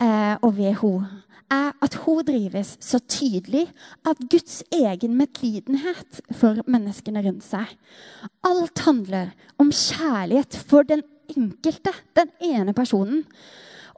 eh, 0.00 0.36
og 0.40 0.54
ved 0.56 0.72
henne, 0.80 1.10
er 1.52 1.74
at 1.82 1.94
hun 2.04 2.24
drives 2.26 2.74
så 2.82 2.98
tydelig 2.98 3.66
av 4.06 4.18
Guds 4.30 4.62
egen 4.74 5.16
medlidenhet 5.18 6.20
for 6.34 6.62
menneskene 6.66 7.22
rundt 7.26 7.46
seg. 7.46 7.70
Alt 8.46 8.82
handler 8.86 9.32
om 9.62 9.70
kjærlighet 9.70 10.58
for 10.68 10.86
den 10.88 11.04
enkelte, 11.36 11.94
den 12.18 12.32
ene 12.42 12.74
personen. 12.76 13.24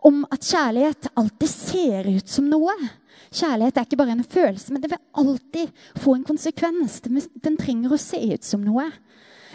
Om 0.04 0.22
at 0.30 0.46
kjærlighet 0.46 1.10
alltid 1.18 1.50
ser 1.50 2.08
ut 2.08 2.30
som 2.30 2.48
noe. 2.52 2.74
Kjærlighet 3.34 3.76
er 3.76 3.88
ikke 3.88 3.98
bare 4.00 4.14
en 4.14 4.24
følelse, 4.24 4.72
men 4.72 4.82
det 4.82 4.92
vil 4.92 5.02
alltid 5.20 5.72
få 5.98 6.14
en 6.16 6.28
konsekvens. 6.28 7.00
Den 7.04 7.58
trenger 7.58 7.92
å 7.92 8.00
se 8.00 8.20
ut 8.30 8.46
som 8.46 8.62
noe. 8.64 8.86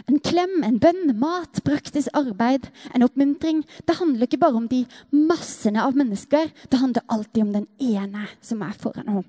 En 0.10 0.20
klem, 0.24 0.62
en 0.66 0.80
bønn, 0.82 1.14
mat, 1.20 1.62
praktisk 1.66 2.12
arbeid, 2.18 2.70
en 2.94 3.06
oppmuntring. 3.06 3.62
Det 3.88 3.98
handler 4.00 4.28
ikke 4.28 4.42
bare 4.42 4.60
om 4.60 4.68
de 4.70 4.84
massene 5.14 5.84
av 5.84 5.98
mennesker. 5.98 6.50
Det 6.70 6.82
handler 6.82 7.06
alltid 7.14 7.46
om 7.46 7.54
den 7.54 7.68
ene 7.80 8.28
som 8.42 8.64
er 8.66 8.76
foran 8.80 9.10
henne. 9.10 9.28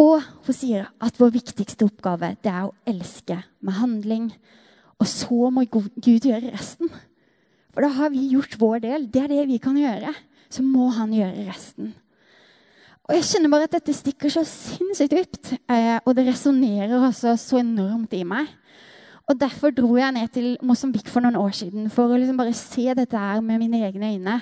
Og 0.00 0.24
hun 0.46 0.56
sier 0.56 0.88
at 1.02 1.18
vår 1.20 1.34
viktigste 1.34 1.84
oppgave 1.84 2.32
det 2.40 2.48
er 2.52 2.68
å 2.68 2.76
elske 2.88 3.42
med 3.60 3.76
handling. 3.76 4.30
Og 5.00 5.08
så 5.08 5.50
må 5.52 5.66
Gud 5.68 6.24
gjøre 6.28 6.54
resten. 6.54 6.88
For 7.70 7.84
da 7.84 7.90
har 7.98 8.12
vi 8.12 8.30
gjort 8.32 8.56
vår 8.60 8.84
del. 8.84 9.08
Det 9.12 9.24
er 9.24 9.32
det 9.32 9.48
vi 9.50 9.58
kan 9.62 9.76
gjøre. 9.78 10.14
Så 10.50 10.64
må 10.66 10.88
han 10.96 11.12
gjøre 11.14 11.46
resten. 11.46 11.92
Og 13.10 13.16
jeg 13.16 13.26
kjenner 13.26 13.50
bare 13.52 13.66
at 13.66 13.74
dette 13.74 13.94
stikker 13.94 14.32
så 14.32 14.44
sinnssykt 14.46 15.14
dypt. 15.16 15.52
Eh, 15.70 15.98
og 16.04 16.14
det 16.16 16.28
resonnerer 16.28 16.94
også 16.94 17.34
så 17.40 17.60
enormt 17.60 18.14
i 18.14 18.22
meg. 18.26 18.50
Og 19.30 19.38
Derfor 19.38 19.70
dro 19.70 19.94
jeg 19.94 20.10
ned 20.16 20.30
til 20.34 20.56
Mosambik 20.66 21.06
for 21.08 21.22
noen 21.22 21.38
år 21.38 21.52
siden 21.54 21.90
for 21.94 22.10
å 22.10 22.16
liksom 22.18 22.38
bare 22.40 22.54
se 22.56 22.88
dette 22.98 23.18
her 23.18 23.42
med 23.44 23.60
mine 23.62 23.78
egne 23.86 24.16
øyne. 24.16 24.40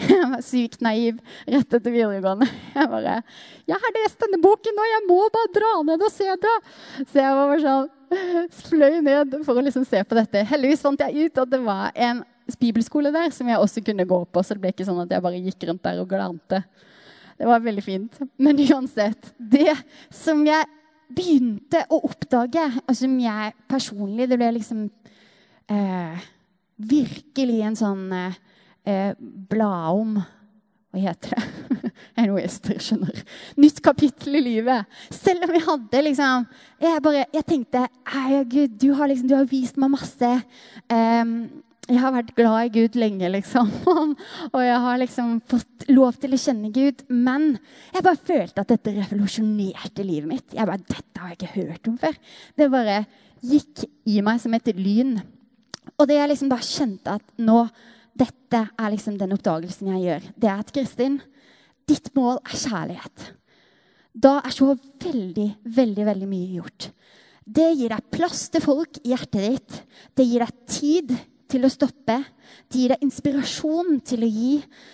Jeg 0.10 0.26
var 0.32 0.42
sykt 0.44 0.82
naiv 0.84 1.18
rett 1.48 1.76
etter 1.76 1.92
videregående. 1.92 2.48
Jeg 2.76 2.90
bare 2.92 3.14
'Jeg 3.68 3.80
har 3.80 3.96
lest 3.96 4.20
denne 4.20 4.40
boken, 4.40 4.80
og 4.80 4.90
jeg 4.90 5.02
må 5.08 5.18
bare 5.32 5.52
dra 5.56 5.72
ned 5.84 6.04
og 6.04 6.12
se 6.12 6.24
det!' 6.24 6.58
Så 7.04 7.20
jeg 7.20 7.34
var 7.36 7.50
bare 7.50 7.64
sånn 7.64 7.88
fløy 8.68 9.00
ned 9.04 9.36
for 9.44 9.56
å 9.56 9.64
liksom 9.64 9.84
se 9.88 10.00
på 10.04 10.16
dette. 10.16 10.44
Heldigvis 10.52 10.84
fant 10.84 11.00
jeg 11.00 11.28
ut 11.28 11.42
at 11.44 11.52
det 11.52 11.60
var 11.64 11.92
en 11.94 12.24
bibelskole 12.60 13.12
der 13.12 13.30
som 13.30 13.48
jeg 13.48 13.60
også 13.60 13.84
kunne 13.84 14.08
gå 14.08 14.20
på, 14.24 14.42
så 14.42 14.56
det 14.56 14.64
ble 14.64 14.72
ikke 14.72 14.88
sånn 14.88 15.04
at 15.04 15.12
jeg 15.12 15.24
bare 15.24 15.40
gikk 15.40 15.68
rundt 15.68 15.84
der 15.84 16.00
og 16.00 16.08
glante. 16.08 16.62
Det 17.40 17.48
var 17.48 17.64
veldig 17.64 17.84
fint. 17.84 18.20
Men 18.36 18.58
uansett 18.68 19.32
Det 19.38 19.72
som 20.12 20.44
jeg 20.44 20.64
begynte 21.16 21.84
å 21.90 22.00
oppdage, 22.08 22.66
og 22.86 22.96
som 22.96 23.16
jeg 23.22 23.54
personlig 23.70 24.28
Det 24.30 24.38
ble 24.40 24.50
liksom 24.56 24.84
eh, 25.70 26.28
virkelig 26.90 27.60
en 27.66 27.78
sånn 27.78 28.04
eh, 28.16 29.14
bladom 29.50 30.18
Hva 30.90 31.02
heter 31.04 31.36
det? 31.36 31.42
Anyways, 32.20 32.58
dere 32.64 32.82
skjønner. 32.82 33.20
Nytt 33.62 33.78
kapittel 33.84 34.40
i 34.40 34.42
livet. 34.42 34.88
Selv 35.14 35.46
om 35.46 35.52
jeg 35.54 35.62
hadde 35.64 36.02
liksom 36.04 36.46
Jeg, 36.82 37.02
bare, 37.04 37.24
jeg 37.32 37.46
tenkte 37.46 37.86
Gud, 38.50 38.78
du 38.80 38.90
har, 38.98 39.10
liksom, 39.10 39.30
du 39.30 39.36
har 39.38 39.50
vist 39.50 39.78
meg 39.80 39.94
masse 39.94 40.32
eh, 40.90 41.34
Jeg 41.90 41.98
har 41.98 42.12
vært 42.14 42.34
glad 42.38 42.68
i 42.68 42.72
Gud 42.76 42.96
lenge, 43.00 43.28
liksom. 43.34 43.70
Og 44.54 44.60
jeg 44.62 44.82
har 44.84 44.98
liksom 45.00 45.32
fått 45.50 45.88
lov 45.90 46.20
til 46.22 46.36
å 46.36 46.38
kjenne 46.38 46.70
Gud. 46.74 47.02
Men 47.10 47.56
jeg 47.90 48.04
bare 48.06 48.26
følte 48.28 48.62
at 48.62 48.70
dette 48.70 48.94
revolusjonerte 48.94 50.04
livet 50.06 50.30
mitt. 50.30 50.54
Jeg 50.54 50.68
bare, 50.68 50.84
Dette 50.86 51.18
har 51.22 51.32
jeg 51.32 51.40
ikke 51.40 51.56
hørt 51.56 51.90
om 51.90 51.96
før. 51.98 52.14
Det 52.54 52.68
bare 52.70 53.00
gikk 53.42 53.82
i 54.06 54.20
meg 54.22 54.38
som 54.42 54.54
et 54.54 54.70
lyn. 54.76 55.16
Og 55.96 56.06
det 56.06 56.20
jeg 56.20 56.30
liksom 56.30 56.52
bare 56.52 56.68
kjente 56.68 57.16
at 57.18 57.34
nå 57.42 57.64
Dette 58.20 58.58
er 58.68 58.90
liksom 58.92 59.14
den 59.16 59.32
oppdagelsen 59.32 59.90
jeg 59.94 60.02
gjør. 60.04 60.24
Det 60.36 60.48
er 60.50 60.62
at 60.62 60.72
Kristin, 60.74 61.20
ditt 61.88 62.10
mål 62.12 62.40
er 62.42 62.56
kjærlighet. 62.58 63.26
Da 64.12 64.34
er 64.44 64.52
så 64.52 64.74
veldig, 64.74 65.46
veldig, 65.64 66.06
veldig 66.08 66.28
mye 66.28 66.58
gjort. 66.58 66.90
Det 67.46 67.68
gir 67.78 67.94
deg 67.94 68.10
plass 68.12 68.42
til 68.52 68.62
folk 68.62 68.98
i 69.00 69.14
hjertet 69.14 69.46
ditt. 69.46 69.78
Det 70.18 70.26
gir 70.26 70.44
deg 70.44 70.58
tid 70.68 71.14
til 71.50 71.66
å 71.66 71.70
stoppe. 71.72 72.16
Det 72.70 72.80
gir 72.80 72.92
deg 72.94 73.04
inspirasjon 73.04 74.00
til 74.06 74.24
å 74.24 74.30
gi. 74.30 74.52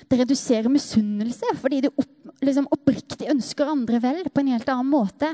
Det 0.09 0.19
reduserer 0.21 0.73
misunnelse 0.73 1.55
fordi 1.61 1.83
du 1.85 1.89
opp, 1.93 2.13
liksom 2.45 2.69
oppriktig 2.73 3.31
ønsker 3.33 3.71
andre 3.73 4.01
vel 4.03 4.23
på 4.29 4.43
en 4.43 4.53
helt 4.55 4.71
annen 4.73 4.91
måte. 4.93 5.33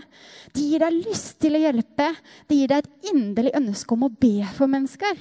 Det 0.54 0.66
gir 0.66 0.84
deg 0.84 0.98
lyst 1.00 1.38
til 1.42 1.58
å 1.58 1.62
hjelpe. 1.62 2.08
Det 2.48 2.58
gir 2.58 2.72
deg 2.72 2.82
et 2.84 3.12
inderlig 3.12 3.54
ønske 3.58 3.96
om 3.96 4.06
å 4.08 4.12
be 4.12 4.34
for 4.56 4.70
mennesker. 4.70 5.18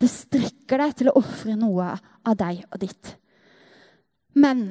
Det 0.00 0.10
strekker 0.10 0.84
deg 0.84 0.96
til 1.00 1.12
å 1.12 1.16
ofre 1.22 1.56
noe 1.58 1.92
av 1.96 2.38
deg 2.40 2.64
og 2.70 2.80
ditt. 2.82 3.16
Men 4.38 4.70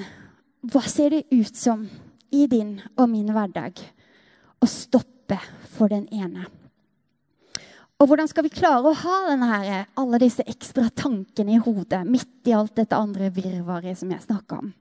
hva 0.62 0.82
ser 0.90 1.14
det 1.14 1.28
ut 1.34 1.58
som 1.58 1.86
i 2.32 2.48
din 2.50 2.78
og 2.96 3.08
min 3.12 3.30
hverdag 3.34 3.82
å 4.62 4.70
stoppe 4.70 5.38
for 5.74 5.92
den 5.92 6.08
ene? 6.14 6.48
Og 8.02 8.10
hvordan 8.10 8.30
skal 8.30 8.48
vi 8.48 8.54
klare 8.54 8.90
å 8.90 8.98
ha 8.98 9.18
her, 9.38 9.84
alle 10.00 10.20
disse 10.24 10.42
ekstra 10.50 10.88
tankene 10.90 11.54
i 11.54 11.62
hodet 11.62 12.02
midt 12.08 12.50
i 12.50 12.56
alt 12.58 12.74
dette 12.80 12.98
andre 12.98 13.30
virvaret 13.36 14.00
som 14.00 14.10
jeg 14.10 14.24
snakka 14.26 14.58
om? 14.58 14.72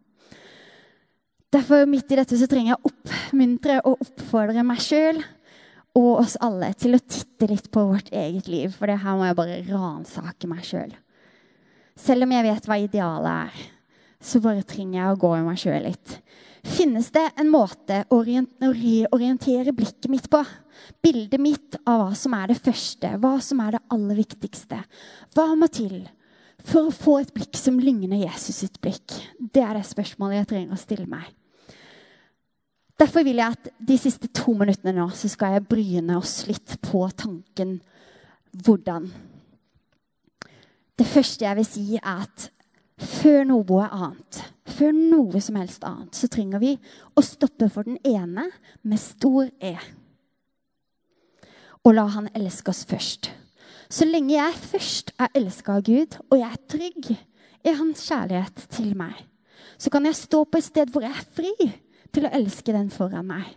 Derfor 1.53 1.85
midt 1.91 2.13
i 2.15 2.17
dette 2.17 2.39
så 2.39 2.49
trenger 2.49 2.73
jeg 2.73 2.79
å 2.79 2.89
oppmuntre 2.89 3.77
og 3.83 4.05
oppfordre 4.07 4.65
meg 4.65 4.81
sjøl 4.81 5.21
og 5.99 6.23
oss 6.23 6.39
alle 6.41 6.71
til 6.79 6.95
å 6.97 7.03
titte 7.03 7.49
litt 7.51 7.67
på 7.75 7.83
vårt 7.91 8.09
eget 8.15 8.49
liv. 8.49 8.71
For 8.73 8.89
det 8.89 9.01
her 9.03 9.19
må 9.19 9.27
jeg 9.27 9.39
bare 9.41 9.61
ransake 9.69 10.49
meg 10.49 10.63
sjøl. 10.65 10.95
Selv. 10.95 12.07
selv 12.07 12.25
om 12.25 12.33
jeg 12.37 12.47
vet 12.47 12.71
hva 12.71 12.79
idealet 12.81 13.51
er, 13.51 13.69
så 14.21 14.41
bare 14.45 14.67
trenger 14.69 15.01
jeg 15.01 15.13
å 15.13 15.21
gå 15.21 15.33
i 15.37 15.45
meg 15.47 15.61
sjøl 15.61 15.85
litt. 15.89 16.17
Finnes 16.67 17.09
det 17.15 17.25
en 17.41 17.49
måte 17.49 18.03
å 18.13 18.21
reorientere 18.21 19.73
blikket 19.73 20.11
mitt 20.13 20.29
på? 20.33 20.43
Bildet 21.01 21.41
mitt 21.41 21.79
av 21.89 22.03
hva 22.03 22.15
som 22.19 22.35
er 22.37 22.53
det 22.53 22.61
første, 22.61 23.15
hva 23.21 23.39
som 23.45 23.63
er 23.65 23.77
det 23.77 23.85
aller 23.97 24.21
viktigste. 24.21 24.81
Hva 25.37 25.47
må 25.57 25.71
til 25.73 26.03
for 26.61 26.91
å 26.91 26.95
få 26.95 27.17
et 27.23 27.33
blikk 27.33 27.57
som 27.57 27.81
ligner 27.81 28.21
Jesus 28.21 28.61
sitt 28.61 28.77
blikk? 28.85 29.17
Det 29.41 29.65
er 29.65 29.79
det 29.79 29.87
spørsmålet 29.89 30.43
jeg 30.43 30.51
trenger 30.53 30.77
å 30.77 30.83
stille 30.85 31.09
meg. 31.09 31.25
Derfor 33.01 33.25
vil 33.25 33.41
jeg 33.41 33.57
at 33.57 33.71
de 33.81 33.97
siste 33.97 34.29
to 34.37 34.53
minuttene 34.53 34.93
nå 34.99 35.07
så 35.17 35.31
skal 35.33 35.57
jeg 35.57 35.69
bryne 35.71 36.19
oss 36.21 36.43
litt 36.51 36.77
på 36.85 37.07
tanken 37.17 37.79
hvordan. 38.53 39.07
Det 41.01 41.07
første 41.09 41.47
jeg 41.47 41.57
vil 41.57 41.65
si, 41.69 41.85
er 41.97 42.27
at 42.27 42.51
før 43.01 43.45
noe 43.49 43.87
annet, 43.89 44.41
før 44.69 44.93
noe 44.97 45.41
som 45.43 45.59
helst 45.61 45.85
annet, 45.89 46.15
så 46.17 46.29
trenger 46.31 46.63
vi 46.63 46.75
å 47.17 47.25
stoppe 47.25 47.71
for 47.73 47.89
den 47.89 47.99
ene 48.07 48.49
med 48.83 49.01
stor 49.01 49.49
E. 49.61 49.75
Og 51.81 51.95
la 51.97 52.05
han 52.13 52.29
elske 52.37 52.73
oss 52.73 52.85
først. 52.89 53.31
Så 53.91 54.07
lenge 54.07 54.37
jeg 54.37 54.59
først 54.71 55.15
er 55.19 55.33
elska 55.41 55.79
av 55.79 55.87
Gud, 55.89 56.19
og 56.29 56.37
jeg 56.39 56.51
er 56.51 56.67
trygg 56.71 57.09
i 57.11 57.73
hans 57.77 58.05
kjærlighet 58.07 58.67
til 58.73 58.93
meg, 58.99 59.17
så 59.81 59.91
kan 59.93 60.05
jeg 60.07 60.19
stå 60.19 60.45
på 60.45 60.61
et 60.61 60.69
sted 60.69 60.93
hvor 60.93 61.05
jeg 61.05 61.17
er 61.17 61.33
fri 61.37 61.71
til 62.15 62.27
å 62.27 62.33
elske 62.37 62.75
den 62.75 62.91
foran 62.93 63.29
meg. 63.29 63.49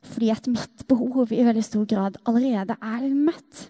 Fordi 0.00 0.30
at 0.32 0.48
mitt 0.48 0.84
behov 0.88 1.32
i 1.32 1.44
veldig 1.44 1.64
stor 1.64 1.86
grad 1.88 2.16
allerede 2.28 2.76
er 2.80 3.06
møtt. 3.12 3.68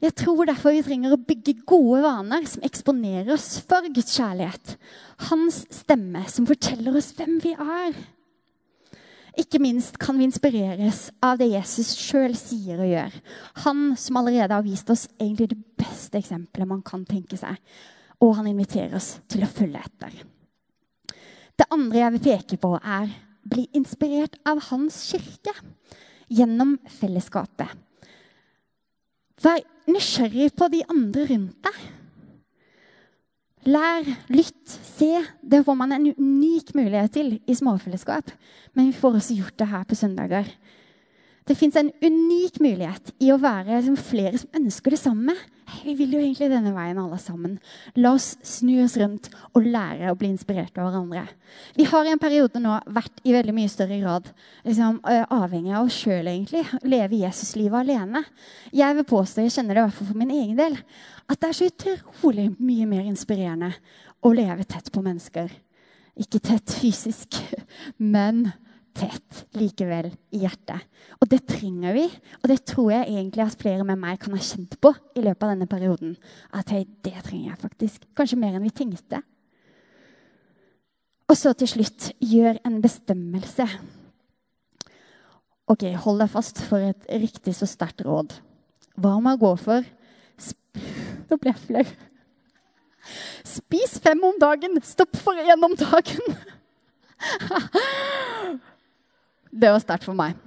Jeg 0.00 0.14
tror 0.16 0.46
derfor 0.48 0.72
vi 0.72 0.84
trenger 0.84 1.12
å 1.12 1.20
bygge 1.20 1.58
gode 1.68 2.00
vaner 2.06 2.46
som 2.48 2.62
eksponerer 2.64 3.34
oss 3.34 3.58
for 3.68 3.84
Guds 3.92 4.14
kjærlighet. 4.16 4.78
Hans 5.28 5.66
stemme 5.76 6.22
som 6.32 6.46
forteller 6.48 6.96
oss 6.96 7.10
hvem 7.18 7.36
vi 7.44 7.52
er. 7.52 7.98
Ikke 9.38 9.60
minst 9.62 9.98
kan 10.00 10.16
vi 10.18 10.24
inspireres 10.26 11.10
av 11.22 11.36
det 11.40 11.50
Jesus 11.52 11.92
sjøl 12.00 12.32
sier 12.38 12.80
og 12.80 12.88
gjør. 12.88 13.18
Han 13.66 13.82
som 14.00 14.18
allerede 14.20 14.56
har 14.56 14.64
vist 14.64 14.88
oss 14.92 15.04
egentlig 15.20 15.50
det 15.52 15.60
beste 15.80 16.18
eksempelet 16.18 16.70
man 16.72 16.80
kan 16.86 17.04
tenke 17.08 17.36
seg. 17.40 17.60
Og 18.24 18.34
han 18.40 18.48
inviterer 18.50 18.96
oss 18.96 19.18
til 19.30 19.44
å 19.44 19.52
følge 19.52 19.84
etter. 19.84 20.16
Det 21.60 21.68
andre 21.76 22.00
jeg 22.00 22.16
vil 22.16 22.24
peke 22.24 22.58
på, 22.60 22.72
er 22.80 23.12
bli 23.50 23.66
inspirert 23.76 24.40
av 24.48 24.62
hans 24.70 24.96
kirke 25.12 25.52
gjennom 26.32 26.78
fellesskapet. 27.00 27.68
Vær 29.40 29.60
nysgjerrig 29.94 30.52
på 30.56 30.68
de 30.72 30.82
andre 30.90 31.26
rundt 31.30 31.66
deg. 31.66 31.80
Lær, 33.68 34.06
lytt, 34.32 34.64
se. 34.72 35.12
Det 35.42 35.60
får 35.66 35.76
man 35.76 35.92
en 35.92 36.06
unik 36.16 36.72
mulighet 36.78 37.12
til 37.12 37.34
i 37.44 37.56
småfellesskap. 37.56 38.32
Men 38.72 38.88
vi 38.88 38.96
får 38.96 39.18
også 39.18 39.36
gjort 39.36 39.58
det 39.60 39.68
her 39.68 39.84
på 39.84 39.98
søndager. 39.98 40.48
Det 41.48 41.56
fins 41.58 41.76
en 41.80 41.88
unik 42.02 42.60
mulighet 42.62 43.10
i 43.22 43.30
å 43.32 43.38
være 43.40 43.78
liksom, 43.78 43.96
flere 43.98 44.38
som 44.38 44.60
ønsker 44.60 44.94
det 44.94 45.00
samme. 45.00 45.34
Vi 45.84 45.94
vil 45.98 46.14
jo 46.14 46.20
egentlig 46.20 46.50
denne 46.50 46.72
veien, 46.74 46.98
alle 47.00 47.18
sammen. 47.22 47.56
La 47.98 48.12
oss 48.16 48.34
snu 48.46 48.74
oss 48.84 48.96
rundt 49.00 49.30
og 49.54 49.66
lære 49.66 50.10
å 50.10 50.18
bli 50.18 50.30
inspirert 50.32 50.76
av 50.78 50.90
hverandre. 50.90 51.24
Vi 51.78 51.86
har 51.88 52.06
i 52.06 52.12
en 52.12 52.22
periode 52.22 52.62
nå 52.62 52.76
vært 52.90 53.22
i 53.24 53.34
veldig 53.34 53.54
mye 53.56 53.70
større 53.72 54.00
grad 54.02 54.30
liksom, 54.66 55.00
avhengig 55.06 55.74
av 55.74 55.88
oss 55.88 55.98
sjøl, 56.02 56.28
egentlig. 56.30 56.64
Leve 56.84 57.22
Jesuslivet 57.22 57.80
alene. 57.80 58.24
Jeg 58.76 58.98
vil 58.98 59.08
påstå, 59.14 59.46
jeg 59.46 59.56
kjenner 59.56 59.78
det 59.78 59.84
i 59.84 59.88
hvert 59.88 59.98
fall 59.98 60.10
for 60.12 60.22
min 60.22 60.36
egen 60.36 60.56
del, 60.58 60.78
at 61.30 61.40
det 61.40 61.50
er 61.50 61.58
så 61.60 61.70
utrolig 61.70 62.48
mye 62.58 62.88
mer 62.90 63.06
inspirerende 63.06 63.72
å 64.26 64.34
leve 64.36 64.66
tett 64.68 64.90
på 64.92 65.02
mennesker. 65.04 65.52
Ikke 66.20 66.42
tett 66.42 66.74
fysisk, 66.80 67.38
men 68.14 68.50
tett 69.00 69.42
likevel 69.56 70.10
i 70.34 70.42
hjertet. 70.44 70.84
Og 71.20 71.28
det 71.30 71.40
trenger 71.48 71.94
vi, 71.96 72.04
og 72.40 72.46
det 72.50 72.60
tror 72.68 72.92
jeg 72.92 73.08
egentlig 73.08 73.44
at 73.46 73.58
flere 73.60 73.86
med 73.86 74.00
meg 74.00 74.20
kan 74.20 74.34
ha 74.36 74.42
kjent 74.44 74.76
på 74.82 74.92
i 75.16 75.24
løpet 75.24 75.46
av 75.46 75.54
denne 75.54 75.68
perioden. 75.70 76.16
At 76.56 76.72
hei, 76.74 76.84
det 77.04 77.16
trenger 77.24 77.52
jeg 77.52 77.62
faktisk. 77.64 78.04
Kanskje 78.16 78.40
mer 78.40 78.56
enn 78.56 78.66
vi 78.66 78.74
tenkte. 78.74 79.22
Og 81.30 81.38
så 81.38 81.52
til 81.54 81.70
slutt 81.70 82.10
gjør 82.18 82.58
en 82.66 82.80
bestemmelse. 82.82 83.66
Ok, 85.70 85.84
hold 86.02 86.18
deg 86.18 86.32
fast 86.32 86.58
for 86.66 86.82
et 86.82 87.06
riktig 87.22 87.54
så 87.54 87.68
sterkt 87.70 88.02
råd. 88.02 88.34
Hva 88.98 89.14
om 89.16 89.28
jeg 89.30 89.42
gå 89.42 89.54
for 89.60 89.96
Nå 91.30 91.36
ble 91.38 91.50
jeg 91.50 91.62
flau. 91.62 91.84
Spis 93.46 93.96
fem 94.02 94.20
om 94.26 94.36
dagen, 94.38 94.76
stopp 94.86 95.16
for 95.18 95.38
én 95.38 95.66
om 95.66 95.74
dagen. 95.78 96.36
Det 99.50 99.70
var 99.72 99.82
sterkt 99.82 100.06
for 100.06 100.14
meg. 100.14 100.38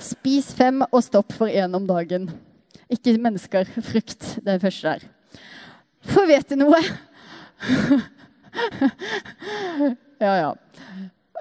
Spis 0.00 0.48
fem 0.56 0.82
og 0.86 1.02
stopp 1.04 1.32
for 1.36 1.48
én 1.48 1.76
om 1.76 1.86
dagen. 1.88 2.30
Ikke 2.92 3.16
mennesker. 3.20 3.68
Frukt. 3.84 4.38
Det 4.44 4.60
første 4.62 4.88
der. 4.88 5.06
For 6.06 6.28
vet 6.28 6.50
du 6.50 6.56
noe? 6.60 6.80
ja, 10.22 10.34
ja. 10.40 10.52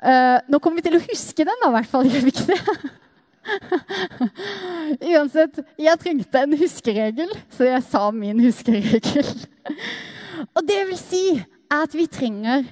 Uh, 0.05 0.37
nå 0.51 0.59
kommer 0.59 0.81
vi 0.81 0.87
til 0.89 0.97
å 0.99 1.05
huske 1.05 1.45
den, 1.47 1.61
da, 1.61 1.69
i 1.69 1.75
hvert 1.77 1.91
fall. 1.91 2.09
Det? 2.09 2.59
Uansett, 5.13 5.61
jeg 5.79 6.01
trengte 6.01 6.41
en 6.43 6.57
huskeregel, 6.59 7.31
så 7.53 7.69
jeg 7.69 7.85
sa 7.87 8.09
min 8.15 8.41
huskeregel. 8.43 9.29
Og 10.55 10.65
det 10.67 10.81
vil 10.89 10.99
si 10.99 11.23
at 11.71 11.95
vi 11.95 12.07
trenger 12.11 12.65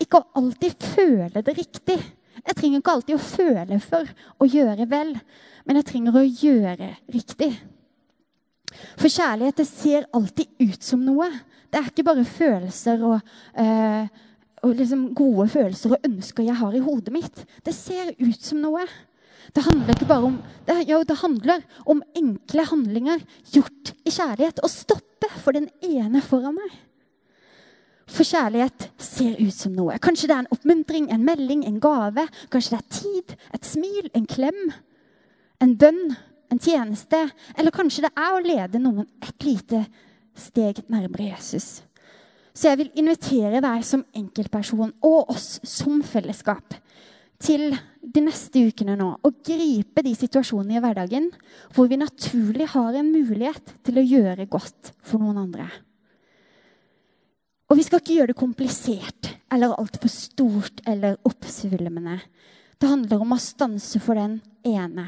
ikke 0.00 0.22
å 0.22 0.40
alltid 0.40 0.88
føle 0.94 1.44
det 1.44 1.54
riktig. 1.58 1.98
Jeg 2.46 2.56
trenger 2.56 2.80
ikke 2.80 2.94
alltid 2.96 3.16
å 3.16 3.22
føle 3.24 3.78
for 3.84 4.08
å 4.40 4.48
gjøre 4.48 4.86
vel, 4.90 5.12
men 5.66 5.80
jeg 5.80 5.88
trenger 5.90 6.16
å 6.16 6.24
gjøre 6.24 6.94
riktig. 7.12 7.52
For 8.98 9.10
kjærlighet 9.10 9.60
det 9.60 9.68
ser 9.68 10.08
alltid 10.16 10.50
ut 10.62 10.82
som 10.86 11.02
noe. 11.04 11.28
Det 11.70 11.78
er 11.78 11.90
ikke 11.90 12.06
bare 12.06 12.26
følelser 12.26 13.02
og, 13.06 13.30
øh, 13.58 14.08
og 14.66 14.74
liksom 14.78 15.06
gode 15.16 15.46
følelser 15.52 15.94
og 15.94 16.08
ønsker 16.08 16.46
jeg 16.46 16.58
har 16.60 16.74
i 16.74 16.82
hodet 16.84 17.14
mitt. 17.14 17.44
Det 17.66 17.74
ser 17.76 18.12
ut 18.18 18.42
som 18.42 18.62
noe. 18.62 18.84
Det 19.54 19.64
handler 19.66 19.96
ikke 19.96 20.10
bare 20.10 20.28
om 20.28 20.36
det, 20.66 20.76
jo, 20.86 21.00
det 21.02 21.16
handler 21.22 21.64
om 21.90 22.02
enkle 22.16 22.66
handlinger 22.70 23.24
gjort 23.54 23.94
i 24.06 24.12
kjærlighet. 24.14 24.62
Å 24.62 24.70
stoppe 24.70 25.30
for 25.40 25.56
den 25.56 25.70
ene 25.82 26.22
foran 26.22 26.58
meg. 26.58 26.76
For 28.10 28.26
kjærlighet 28.26 28.88
ser 28.98 29.36
ut 29.38 29.54
som 29.54 29.74
noe. 29.76 29.98
Kanskje 30.02 30.28
det 30.28 30.34
er 30.34 30.42
en 30.44 30.54
oppmuntring, 30.54 31.10
en 31.10 31.24
melding, 31.24 31.62
en 31.66 31.78
gave. 31.82 32.26
Kanskje 32.50 32.74
det 32.74 32.80
er 32.80 32.96
tid, 32.96 33.36
et 33.54 33.68
smil, 33.68 34.10
en 34.18 34.26
klem, 34.26 34.58
en 35.62 35.76
bønn, 35.78 36.16
en 36.50 36.62
tjeneste. 36.62 37.20
Eller 37.54 37.74
kanskje 37.74 38.08
det 38.08 38.12
er 38.18 38.34
å 38.34 38.42
lede 38.42 38.82
noen 38.82 39.06
et 39.22 39.46
lite 39.46 39.84
steg 40.38 40.82
nærmere 40.90 41.30
Jesus. 41.30 41.80
Så 42.50 42.68
jeg 42.68 42.80
vil 42.80 42.90
invitere 42.98 43.62
deg 43.62 43.84
som 43.86 44.02
enkeltperson 44.16 44.90
og 45.06 45.30
oss 45.32 45.60
som 45.66 46.02
fellesskap 46.02 46.74
til 47.40 47.70
de 48.00 48.22
neste 48.24 48.60
ukene 48.68 48.96
nå 48.98 49.12
å 49.22 49.30
gripe 49.46 50.02
de 50.04 50.12
situasjonene 50.18 50.76
i 50.76 50.82
hverdagen 50.82 51.30
hvor 51.76 51.88
vi 51.88 52.00
naturlig 52.00 52.66
har 52.74 52.98
en 52.98 53.12
mulighet 53.14 53.76
til 53.86 54.00
å 54.00 54.04
gjøre 54.04 54.48
godt 54.50 54.92
for 54.98 55.22
noen 55.22 55.38
andre. 55.46 55.70
Og 57.70 57.78
vi 57.78 57.86
skal 57.86 58.02
ikke 58.02 58.16
gjøre 58.18 58.32
det 58.32 58.40
komplisert 58.40 59.30
eller 59.54 59.76
altfor 59.78 60.10
stort 60.10 60.82
eller 60.90 61.18
oppsvulmende. 61.26 62.18
Det 62.80 62.88
handler 62.90 63.22
om 63.22 63.34
å 63.36 63.42
stanse 63.42 64.00
for 64.02 64.18
den 64.18 64.40
ene. 64.66 65.06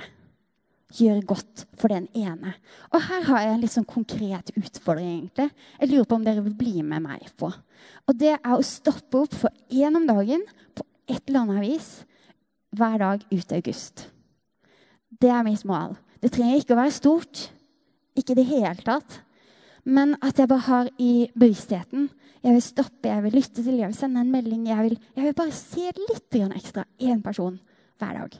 Gjøre 0.92 1.24
godt 1.26 1.64
for 1.80 1.90
den 1.90 2.06
ene. 2.14 2.52
Og 2.92 3.02
her 3.08 3.26
har 3.26 3.42
jeg 3.42 3.54
en 3.56 3.64
litt 3.64 3.74
sånn 3.74 3.88
konkret 3.88 4.52
utfordring. 4.54 5.24
egentlig. 5.24 5.50
Jeg 5.80 5.90
lurer 5.90 6.06
på 6.06 6.18
om 6.18 6.24
dere 6.24 6.44
vil 6.44 6.54
bli 6.54 6.82
med 6.82 7.02
meg 7.02 7.32
på. 7.36 7.50
Og 8.06 8.18
det 8.18 8.36
er 8.36 8.54
å 8.54 8.62
stoppe 8.62 9.24
opp 9.24 9.34
for 9.34 9.50
én 9.70 9.96
om 9.96 10.06
dagen 10.06 10.44
på 10.76 10.84
et 11.08 11.22
eller 11.26 11.40
annet 11.40 11.64
vis 11.64 11.90
hver 12.76 12.98
dag 12.98 13.24
ut 13.32 13.52
august. 13.52 14.06
Det 15.08 15.30
er 15.30 15.42
mitt 15.42 15.64
mål. 15.64 15.96
Det 16.22 16.30
trenger 16.30 16.60
ikke 16.60 16.76
å 16.76 16.82
være 16.82 16.94
stort. 16.94 17.48
Ikke 18.14 18.36
i 18.36 18.40
det 18.42 18.48
hele 18.52 18.84
tatt. 18.84 19.22
Men 19.84 20.14
at 20.22 20.38
jeg 20.38 20.50
bare 20.50 20.66
har 20.68 20.90
i 21.02 21.26
bevisstheten 21.34 22.10
Jeg 22.42 22.54
vil 22.56 22.62
stoppe, 22.62 23.08
jeg 23.08 23.22
vil 23.22 23.36
lytte 23.38 23.62
til, 23.62 23.78
jeg 23.78 23.86
vil 23.86 23.94
sende 23.94 24.22
en 24.22 24.30
melding. 24.32 24.64
Jeg 24.66 24.82
vil, 24.82 24.96
jeg 25.14 25.24
vil 25.28 25.34
bare 25.38 25.54
se 25.54 25.92
litt 25.94 26.38
ekstra. 26.56 26.82
Én 26.98 27.22
person 27.22 27.60
hver 28.02 28.18
dag. 28.18 28.34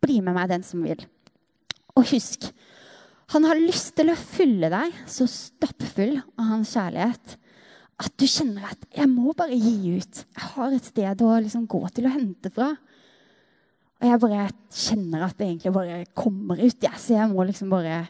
Bli 0.00 0.20
med 0.24 0.32
meg, 0.32 0.48
den 0.48 0.64
som 0.64 0.80
vil. 0.80 1.04
Og 1.92 2.06
husk, 2.14 2.48
han 3.36 3.44
har 3.44 3.60
lyst 3.60 3.92
til 3.96 4.08
å 4.08 4.16
fylle 4.16 4.70
deg 4.72 4.96
så 5.04 5.26
stappfull 5.28 6.16
av 6.40 6.48
hans 6.48 6.72
kjærlighet 6.72 7.36
at 8.02 8.14
du 8.18 8.24
kjenner 8.26 8.64
at 8.72 8.80
'jeg 8.90 9.08
må 9.08 9.32
bare 9.36 9.54
gi 9.54 9.98
ut'. 9.98 10.24
Jeg 10.34 10.44
har 10.54 10.72
et 10.72 10.84
sted 10.84 11.22
å 11.22 11.40
liksom 11.40 11.68
gå 11.68 11.82
til 11.94 12.06
å 12.06 12.14
hente 12.16 12.50
fra. 12.50 12.76
Og 14.00 14.08
jeg 14.08 14.20
bare 14.20 14.50
kjenner 14.70 15.22
at 15.22 15.36
det 15.38 15.46
egentlig 15.46 15.72
bare 15.72 16.06
kommer 16.14 16.56
ut. 16.58 16.82
Ja, 16.82 16.90
så 16.96 17.14
jeg 17.14 17.30
må 17.30 17.44
liksom 17.46 17.70
bare 17.70 18.08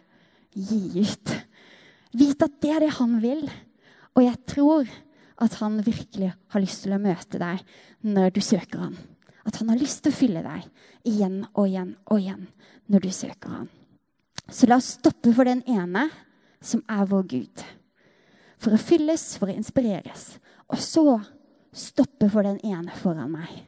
gi 0.55 1.01
ut. 1.03 1.42
Vite 2.12 2.48
at 2.48 2.59
det 2.62 2.72
er 2.75 2.85
det 2.85 2.92
han 2.98 3.18
vil. 3.22 3.46
Og 4.16 4.25
jeg 4.27 4.38
tror 4.48 4.90
at 5.42 5.57
han 5.62 5.81
virkelig 5.83 6.33
har 6.53 6.62
lyst 6.62 6.85
til 6.85 6.94
å 6.94 7.01
møte 7.03 7.40
deg 7.40 7.62
når 8.05 8.35
du 8.37 8.42
søker 8.44 8.87
han. 8.87 8.96
At 9.48 9.59
han 9.59 9.72
har 9.72 9.81
lyst 9.81 10.05
til 10.05 10.12
å 10.12 10.18
fylle 10.18 10.42
deg 10.44 10.68
igjen 11.09 11.40
og 11.53 11.66
igjen 11.66 11.94
og 12.07 12.20
igjen 12.20 12.44
når 12.92 13.07
du 13.07 13.11
søker 13.14 13.57
han. 13.57 13.70
Så 14.53 14.68
la 14.68 14.79
oss 14.79 14.94
stoppe 14.98 15.33
for 15.35 15.48
den 15.48 15.64
ene 15.70 16.09
som 16.62 16.85
er 16.90 17.09
vår 17.09 17.27
Gud. 17.31 17.66
For 18.62 18.77
å 18.77 18.79
fylles, 18.79 19.33
for 19.40 19.51
å 19.51 19.57
inspireres. 19.57 20.37
Og 20.70 20.79
så 20.79 21.18
stoppe 21.75 22.29
for 22.31 22.46
den 22.46 22.61
ene 22.62 22.94
foran 23.01 23.33
meg 23.35 23.62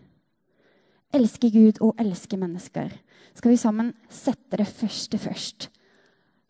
elske 1.14 1.50
Gud 1.54 1.78
og 1.84 2.00
elske 2.02 2.38
mennesker, 2.38 2.90
skal 3.34 3.52
vi 3.52 3.60
sammen 3.60 3.92
sette 4.10 4.58
det 4.58 4.66
første 4.68 5.18
først. 5.20 5.68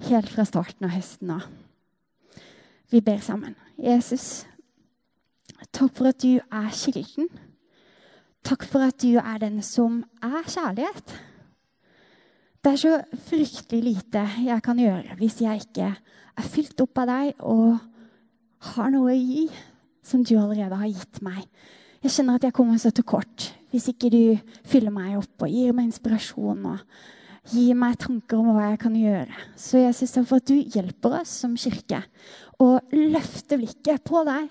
Helt 0.09 0.31
fra 0.33 0.45
starten 0.49 0.89
av 0.89 0.95
høsten 0.97 1.33
av. 1.37 1.47
Vi 2.91 3.01
ber 3.01 3.21
sammen. 3.25 3.57
Jesus, 3.79 4.45
takk 5.73 5.95
for 5.97 6.11
at 6.11 6.23
du 6.23 6.39
er 6.39 6.71
kilden. 6.73 7.29
Takk 8.45 8.67
for 8.69 8.85
at 8.85 9.01
du 9.01 9.17
er 9.17 9.39
den 9.41 9.63
som 9.65 10.03
er 10.23 10.45
kjærlighet. 10.45 11.15
Det 12.65 12.73
er 12.73 12.81
så 12.81 12.99
fryktelig 13.27 13.83
lite 13.85 14.23
jeg 14.45 14.63
kan 14.65 14.79
gjøre 14.81 15.17
hvis 15.19 15.41
jeg 15.45 15.67
ikke 15.67 15.89
er 15.93 16.47
fylt 16.49 16.81
opp 16.81 17.01
av 17.03 17.11
deg 17.11 17.43
og 17.45 17.75
har 18.73 18.93
noe 18.93 19.13
å 19.13 19.17
gi 19.17 19.49
som 20.05 20.23
du 20.25 20.37
allerede 20.39 20.79
har 20.81 20.89
gitt 20.89 21.21
meg. 21.25 21.43
Jeg 22.05 22.15
kjenner 22.15 22.39
at 22.39 22.47
jeg 22.49 22.57
kommer 22.57 22.81
så 22.81 22.93
til 22.93 23.05
kort 23.09 23.51
hvis 23.73 23.91
ikke 23.93 24.11
du 24.13 24.23
fyller 24.69 24.93
meg 24.95 25.19
opp 25.19 25.45
og 25.45 25.53
gir 25.53 25.77
meg 25.77 25.91
inspirasjon 25.91 26.65
og 26.73 26.81
gir 27.53 27.77
meg 27.79 27.99
tanker 28.01 28.41
om 28.41 28.55
hva 28.55 28.71
jeg 28.71 28.81
kan 28.85 28.95
gjøre. 28.97 29.41
Så 29.57 29.83
jeg 29.83 29.97
takk 29.99 30.29
for 30.31 30.41
at 30.41 30.49
du 30.49 30.57
hjelper 30.57 31.19
oss 31.21 31.35
som 31.45 31.59
kirke 31.61 32.01
å 32.63 32.79
løfte 32.95 33.59
blikket 33.61 34.05
på 34.07 34.25
deg. 34.29 34.49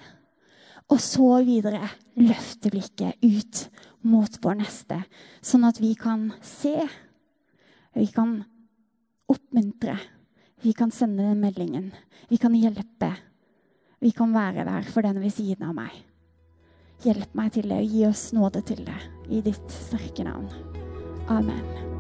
Og 0.92 1.00
så 1.02 1.30
videre 1.48 1.88
løfte 2.20 2.70
blikket 2.74 3.24
ut 3.24 3.68
mot 4.04 4.40
vår 4.44 4.58
neste, 4.60 5.00
sånn 5.40 5.64
at 5.64 5.80
vi 5.80 5.94
kan 5.96 6.28
se, 6.44 6.76
vi 7.96 8.10
kan 8.12 8.42
oppmuntre, 9.32 9.96
vi 10.64 10.74
kan 10.76 10.92
sende 10.92 11.24
den 11.24 11.40
meldingen, 11.40 11.94
vi 12.28 12.38
kan 12.38 12.56
hjelpe. 12.56 13.14
Vi 14.04 14.12
kan 14.12 14.34
være 14.36 14.66
der 14.68 14.84
for 14.92 15.06
den 15.08 15.22
ved 15.24 15.32
siden 15.32 15.64
av 15.70 15.78
meg. 15.78 15.96
Hjelp 17.08 17.32
meg 17.40 17.56
til 17.56 17.72
det, 17.72 17.80
og 17.80 17.96
gi 17.96 18.04
oss 18.10 18.26
nåde 18.36 18.64
til 18.68 18.84
det. 18.84 19.00
I 19.32 19.40
ditt 19.48 19.80
sterke 19.88 20.28
navn. 20.28 20.52
Amen. 21.32 21.93